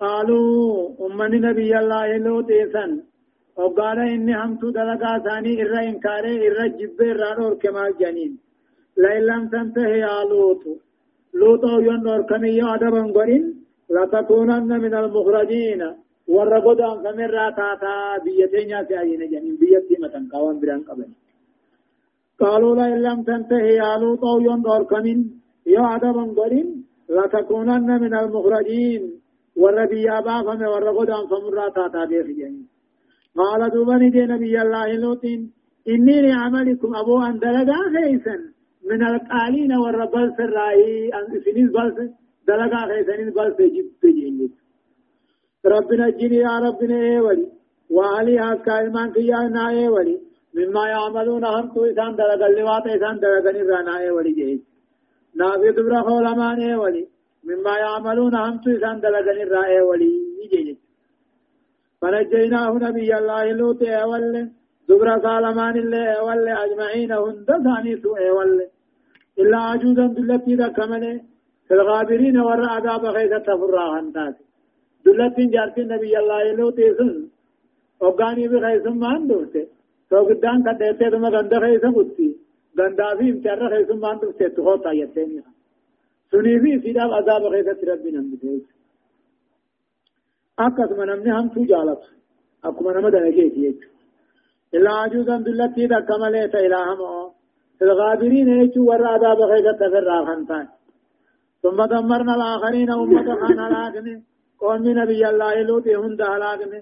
[0.00, 2.86] قالوا أمني نبي الله لوتيسا
[3.56, 8.32] وقال إني همت دلقا ثاني إرى إنكاري إرى جبه إرى نور كما جنين
[9.02, 10.62] لئن لم تنتهي يا لوط
[11.40, 13.44] لوط ينور كمي أدبا قرين
[13.94, 15.82] لتكونن من المخرجين
[16.34, 17.94] ورقود أن فمن راتاتا
[18.24, 21.08] بيتين يا سيئين جنين بيتي متن قوان بران قبل
[22.40, 25.20] قالوا لئن لم تنتهي يا لوط ينور كمين
[25.74, 26.68] يا أدبا قرين
[27.16, 29.02] لتكونن من المخرجين
[29.60, 32.69] وربي أبا فمن ورقود أن فمن راتاتا بيتين
[33.36, 35.52] قال دوبني دي نبي الله لوطين
[35.88, 38.36] إني لعملكم أبو أن دلقا خيسا
[38.90, 41.96] من القالين والربل سرائي أن سنين بلس
[42.48, 44.54] دلقا خيسا بلس جبت جينيت
[45.66, 47.20] ربنا جيني يا ربنا إيه
[47.90, 50.18] وعلي هاسكا إلمان كيا نا إيه
[50.54, 52.48] مما يعملون هم تو إسان دلقا
[52.96, 54.62] إسان دلقا جيد
[55.38, 57.04] نافي دبرا خولمان ولي
[57.48, 59.32] مما يعملون هم تو إسان دلقا
[62.00, 64.24] فنجيناه نبي الله لوط أول
[64.88, 68.50] دبر سالمان الله أول أجمعين هند ثاني سوء أول.
[69.40, 71.14] إلا عجوزا دلتي ذا كمنه
[71.66, 74.36] في الغابرين ور عذاب غيث تفرا هندات.
[75.04, 77.14] دلتي جارتي نبي الله لوط سن
[78.02, 79.64] وغاني بغيث ما اندوته
[80.10, 82.28] تو قدان كدته تم غند غيث قتي
[82.78, 85.42] غندا في امتر غيث ما اندوته تخوتا يتني
[86.30, 88.79] سني في عذاب غيث ربنا نمته
[90.66, 92.08] akkasuma namni hamtuu jaalatu
[92.66, 93.90] akkuma nama dalageeti jechuudha.
[94.76, 97.30] إلا عجوزا دلتي ذاك مليت إلى همو
[97.82, 100.66] الغابرين يجوا ورا عذاب خيزة تفرع خنتان
[101.62, 104.14] ثم دمرنا الآخرين أمة خان هلاكني
[104.60, 106.80] قوم نبي الله لوط هند هلاكني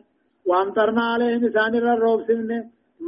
[0.49, 2.59] وامطرنا عليهم سانر الروب سمني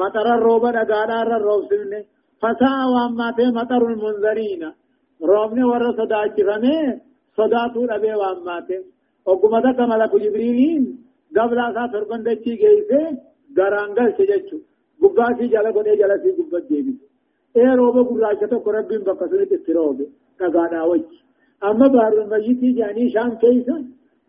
[0.01, 2.01] مطر الروب دقالا الروب سمني
[2.43, 4.63] فساء وامات مطر المنذرين
[5.31, 6.77] روبني ورا صدا جرمي
[7.39, 8.69] صدا طول أبي وامات
[9.27, 10.85] وقم ذاك ملك جبريل
[11.37, 12.25] قبل أسا تربن
[13.57, 14.59] غرانگل سجچو
[15.01, 16.93] گبا سی جلا گنے جلا سی گبت دیبی
[17.55, 20.07] اے روبا گراچا تو قربین بقصلی تسروبه
[20.39, 21.09] تغادا وچ
[21.71, 23.79] اما بار المجيتي جاني شام كيسا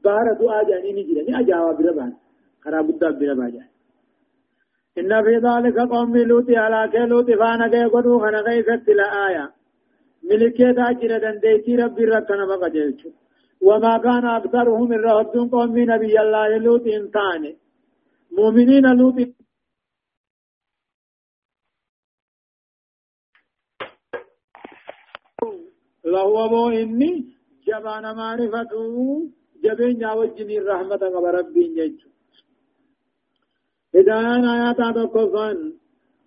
[0.05, 2.13] بار دعا جاني نجرني اجاوا بربان
[2.65, 3.61] خراب الدب بربان
[4.99, 9.45] إن في ذلك قوم لوط على كلوط فانا كي قدو خنا كيست لآية
[10.23, 13.09] ملكي تاجر دنديتي ربي ركنا مقجلتو
[13.61, 17.55] وما كان أكثرهم من رهبتون قوم نبي الله لوط إنسان
[18.31, 19.15] مؤمنين لوط.
[26.05, 27.11] لهو بو إني
[27.67, 28.85] جبان معرفته
[29.63, 31.01] جبين وجني الرحمة
[31.37, 32.09] ربي جيجو
[33.95, 35.73] هدايان آيات تقفان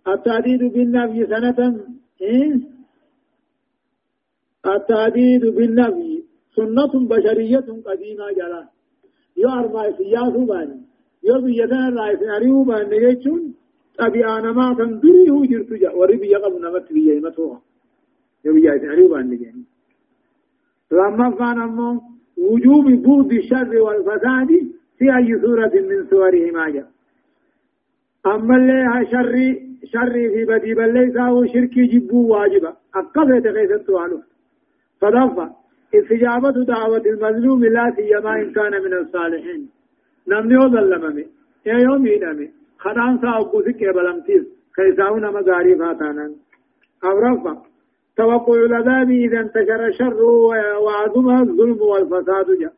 [0.09, 1.59] التعديد بالنبي سنة
[2.21, 2.53] إيه؟
[4.67, 6.14] التعديد بالنبي
[6.57, 8.63] سنة بشرية قديمة جلا
[9.37, 10.81] يو أرمى سياسو باني
[11.29, 13.55] يو بيدان رأي سنعريو باني يجون
[14.01, 15.91] أبي آنا ما تندري هو جرتو جا.
[15.91, 17.61] وري بيا قبل نمت بيا يمتوها
[18.45, 19.65] يو بيا سنعريو باني جاني
[20.93, 22.01] لما كان أمو.
[22.39, 24.51] وجوب بود الشر والفساد
[24.99, 26.91] في أي سورة من سورهما جاء
[28.27, 29.35] أما اللي شر
[29.93, 32.77] شر في بدي بل ليس هو شرك جبو واجبا.
[32.95, 34.23] أقفت غيثت عنه
[35.01, 35.64] فضفا
[36.01, 39.71] استجابة دعوة المظلوم لا سيما إن كان من الصالحين.
[40.29, 41.25] نمني وظلممي
[41.67, 44.45] يا يوم يدمي خدان سا أقوسك بلمتيز.
[44.77, 46.35] خيساونا مغاري فاتانا
[47.05, 47.57] أو رفع
[48.17, 50.23] توقع العذاب إذا انتشر الشر
[50.85, 52.73] وعظم الظلم والفساد جاء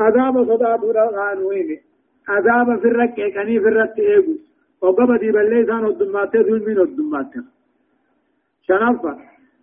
[0.00, 1.80] عذاب صدات رغانوين
[2.28, 4.34] عذاب في الرك كني في الرك إيغو
[4.82, 7.32] وقبضي بليسان الدمات ظلمين الدمات.
[8.66, 9.18] شنفة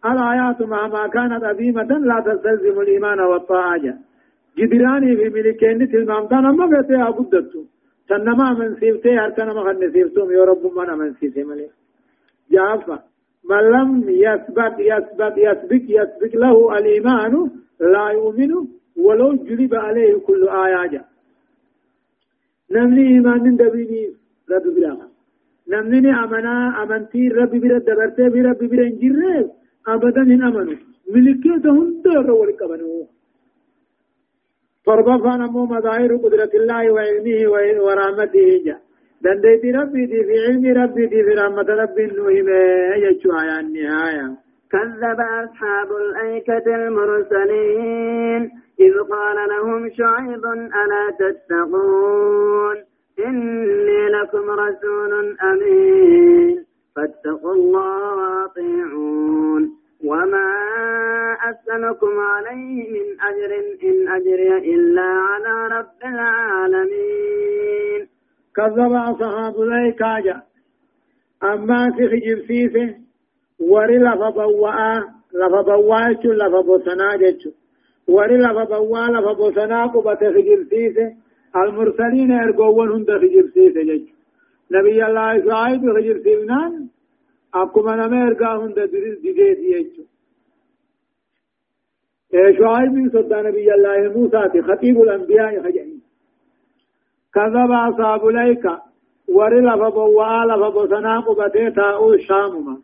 [0.06, 3.94] الآيات مهما كانت عظيمة لا تستلزم الإيمان والطاعة.
[4.58, 7.64] جدراني في ملكين تلمامتان أما فتي أبدتو
[8.10, 11.72] تنما من سيفتي هركنا ما خن سيفتم يا رب ما من سيفتي ملك
[12.52, 13.00] جافا.
[13.50, 17.34] من لم يسبق يسبق يسبق يسبق له الإيمان
[17.80, 18.52] لا يؤمن
[18.98, 21.06] ولو جلب عليه كل آية
[22.72, 24.14] نمني إيمان دبيني
[24.52, 24.98] رب بلا
[25.72, 29.48] نمني أمنا أمنتي رب بلا دبرتي برب بلا انجرب
[29.88, 30.76] أبدا من أمنوا.
[31.14, 33.04] ملكيتهم دور ولكبنوا
[34.86, 37.52] فرضفان مو مظاهر قدرة الله وعلمه
[37.86, 38.80] ورحمته جاء
[39.22, 42.50] دنديت ربي دي في علم ربي دي في رحمة ربي النوهم
[43.04, 44.28] يجوا النهاية.
[44.72, 48.42] كذب أصحاب الأيكة المرسلين.
[48.80, 50.46] إذ قال لهم شعيب
[50.82, 52.78] ألا تتقون؟
[53.28, 56.66] إني لكم رسول أمين.
[56.96, 59.64] فاتقوا الله واطيعون.
[60.04, 60.50] وما
[61.50, 63.52] أسألكم عليه من أجر
[63.84, 67.36] إن أجري إلا على رب العالمين.
[68.56, 70.44] كذب أصحاب الأيكاجة
[71.44, 72.96] أما في خجب سيسه
[73.60, 77.52] وري لفبواء لفبواء لفبوسنا جتشو
[78.08, 81.14] وري لفبواء لفبوسنا قبة خجب سيسه
[81.56, 84.15] المرسلين ارقوون هند خجب سيسه جتشو
[84.72, 86.88] نبي الله شعيب خجب سيبنان
[87.54, 90.04] أكما نما ارقا هند ديدي جتشو
[92.60, 96.02] شعيب صدى نبي الله موسى خطيب الأنبياء خجعين
[97.34, 98.82] كذب أصحاب الأيكة
[99.28, 102.78] وري لفبواء لفبوسنا قبة تاؤ الشامما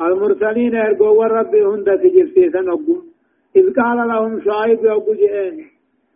[0.00, 3.12] المرسلين ارجو ربي هند تجرسيسن أقوم
[3.56, 5.66] إذ قال لهم شعيب أبو جئين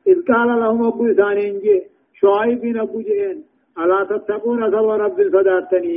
[0.06, 1.82] إذ قال لهم أبو ثانين جي
[2.20, 3.44] شعيب أبو جئين
[3.78, 5.96] ألا تتقون سوى رب صداتني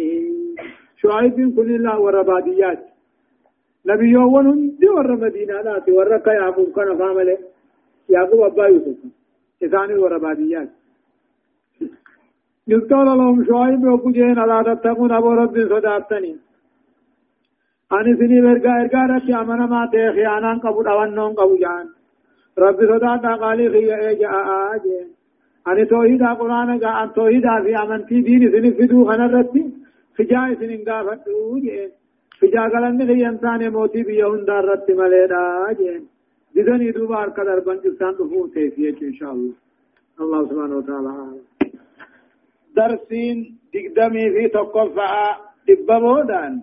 [1.01, 2.79] شعيب كل الله ورباديات.
[3.85, 7.37] نبي يوون هندي ور مدينة لا ورك يعقوب كان فاملة.
[8.09, 8.97] يعقوب أبا يوسف.
[9.63, 10.69] إثاني ورباديات.
[12.73, 13.83] إذ قال لهم شعيب
[14.15, 16.35] جئين ألا تتقون أبو رب صداتني
[17.91, 21.87] ani sini erga erga rati amana ma te khiyanan qabu dawannon qabu jan
[22.63, 24.11] rabbi soda da qali khiya e
[25.69, 29.63] ja aje ani tauhida qur'ana ga an tauhida fi amanti dini sini fidu khana rati
[30.17, 31.91] fija sini ga fadu je
[32.39, 36.01] fija galanne khiyan tane moti bi yahunda rati maleda je
[36.55, 39.53] didani dubar kadar banjistan du fu te fi inshallah
[40.19, 41.33] Allah subhanahu wa ta'ala
[42.75, 46.61] درسين دقدمي في تقفع دبمودان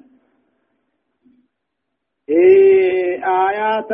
[2.28, 3.88] إيه آيات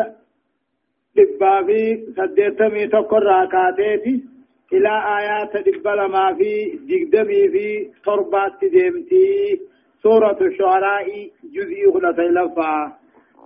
[1.17, 4.32] دبا في سديتمي تقر راكاتيتي
[4.73, 9.61] إلى آيات دبا لما في دقدمي في تربات ديمتي
[10.03, 12.93] سورة الشعراء جزء غلطي لفا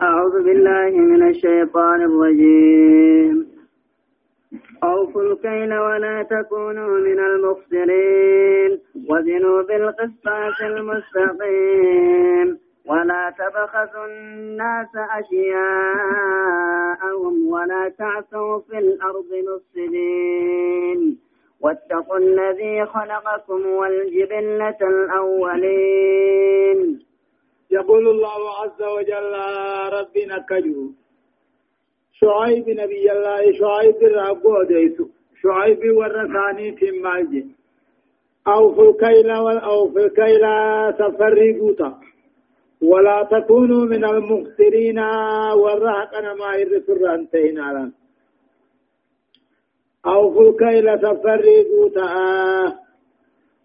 [0.02, 3.46] أعوذ بالله من الشيطان الرجيم.
[4.84, 8.78] أوفوا الكيل ولا تكونوا من المخسرين.
[9.10, 12.58] وزنوا بالقسطاس المستقيم.
[12.88, 16.54] ولا تبخسوا الناس أشياءهم
[17.48, 21.18] ولا تعثوا في الأرض مفسدين
[21.60, 26.78] واتقوا الذي خلقكم والجبلة الأولين.
[27.70, 29.34] يقول الله عز وجل
[29.98, 30.90] ربنا كجو
[32.12, 35.06] شعيب نبي الله شعيب الرب ديسو.
[35.42, 37.46] شعيب ورثاني في مالجي
[38.48, 40.42] أو في الكيل أو في الكيل
[40.98, 41.90] تفرقوتا
[42.82, 44.98] ولا تكونوا من المخسرين
[45.62, 47.90] والرهقنا ما يرسل أنتين على.
[50.06, 52.72] أو الكيل تفرقوا تعا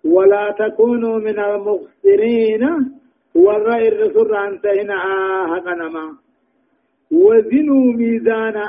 [0.06, 2.64] ولا تكونوا من المخسرين
[3.36, 6.18] والرأي الرسل أنتين حقنا ما.
[7.12, 8.66] وزنوا ميزانا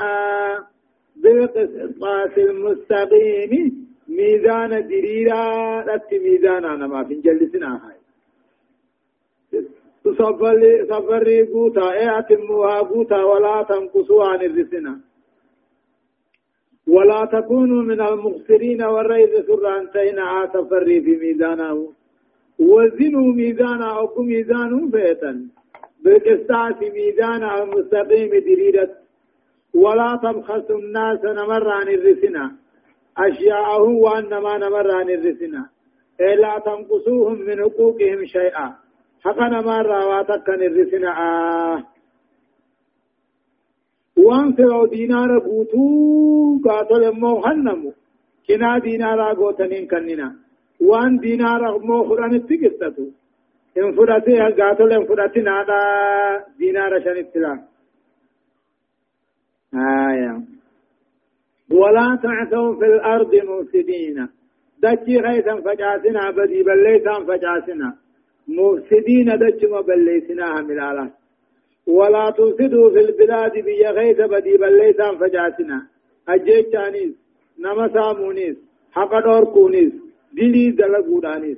[1.15, 3.51] بالقسطاس المستقيم.
[4.09, 7.15] ميزان دريرا لت ميزانا نما في.
[7.15, 7.67] جلسنا.
[7.67, 7.92] هاي
[10.03, 11.87] سفري قوتا
[12.19, 14.99] اتموها قوتا ولا تنقصوا عن الرسنا
[16.87, 21.93] ولا تكونوا من المخسرين والرئيس سران تينا سفري في ميزانه
[22.59, 25.49] وزنوا ميزانا أو ميزان بيتا
[26.03, 28.89] بالقسطاس ميزان المستقيم دريرة
[29.73, 32.55] ولا تبخسوا الناس نمر عن الرسنا
[33.17, 35.69] أشياءهم وأنما نمر عن الرسنا
[36.21, 38.82] إلا تنقصوهم من حقوقهم شيئا
[39.23, 41.11] حقنا ما راواتك كان الرسنا
[44.17, 45.83] وان سرو دينار بوتو
[46.65, 47.91] قاتل مو هنمو
[48.47, 50.35] كنا دينارا قوتنين كننا
[50.81, 53.05] وان دينار مو خران التقستتو
[53.77, 55.79] ان فراتي قاتل ان فراتي نادا
[56.57, 57.53] دينار شان ابتلا
[59.75, 60.33] آية
[61.71, 64.27] ولا تعثوا في الأرض مفسدين
[64.83, 68.02] دكي غيثا فجاسنا بدي بل ليسا فجاسنا
[68.47, 71.11] مفسدين دجما بليسناها من الله
[71.87, 75.87] ولا تفسدوا في البلاد بيا غيث بدي بليسان فجاتنا.
[76.29, 77.13] أجيتانيس
[77.59, 78.57] نما سامونيس
[78.91, 79.91] حق دور كونيس
[80.33, 81.57] دلي دلقودانيس.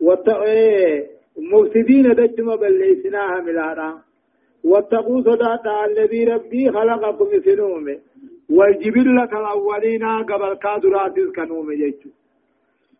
[0.00, 3.94] واتقوا مفسدين دجما بليسناها من الله
[4.64, 7.98] واتقوا صداتا الذي ربي خلقكم سنومه
[8.50, 12.10] والجبلة الأولين قبل كادرات كنومه يجو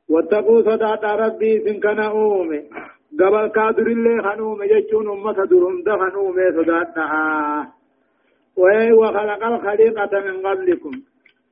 [0.09, 2.63] واتقوا صداتا ربي سنكنا أومه
[3.21, 7.73] قبل كادر اللي خنوم يجون أمة درهم دخنوم صداتها
[8.99, 10.91] وخلق الخليقة من قبلكم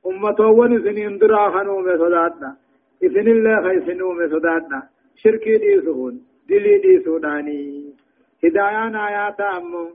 [0.07, 2.55] أمتوون سنين درا خنوم صداتنا
[3.03, 4.83] إذن الله خيسنوم صداتنا
[5.15, 7.93] شركي ديسون دلي ديسوناني
[8.43, 9.89] هدايان آيات أمو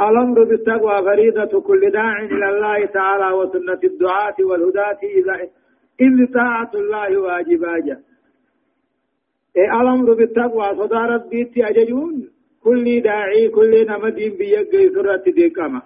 [0.00, 4.98] الأمر بالتقوى فريضة كل داع إلى الله تعالى وسنة الدعاة والهداة
[6.00, 8.00] إذ طاعة الله واجباجا
[9.56, 12.30] إيه الأمر بالتقوى صدارت بيتي أججون.
[12.64, 15.82] كل داعي كل نمدين بيجي سورة ديكما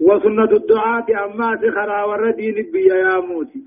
[0.00, 3.62] وسنة الدعاة أما سخرا وردين بيا يا موتي.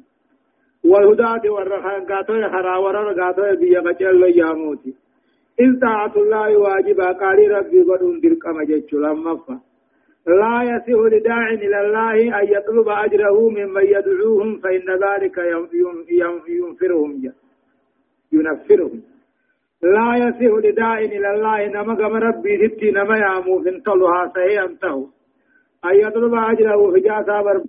[0.83, 3.13] والهداة والرخان قاتل خرا ورر
[3.55, 4.93] بيا قتل يا موتي.
[5.61, 9.59] إن طاعة الله واجبا قال ربي بدون درقم جيتش لما
[10.27, 15.37] لا يسه لداع إلى الله أن يطلب أجره ممن يدعوهم فإن ذلك
[16.49, 17.31] ينفرهم
[18.33, 19.01] ينفرهم.
[19.83, 25.09] لا يسه لداع إلى الله نما قم ربي ستي نما يامو فانتلها سهي أنته
[25.85, 27.63] أن يطلب أجره في جاسا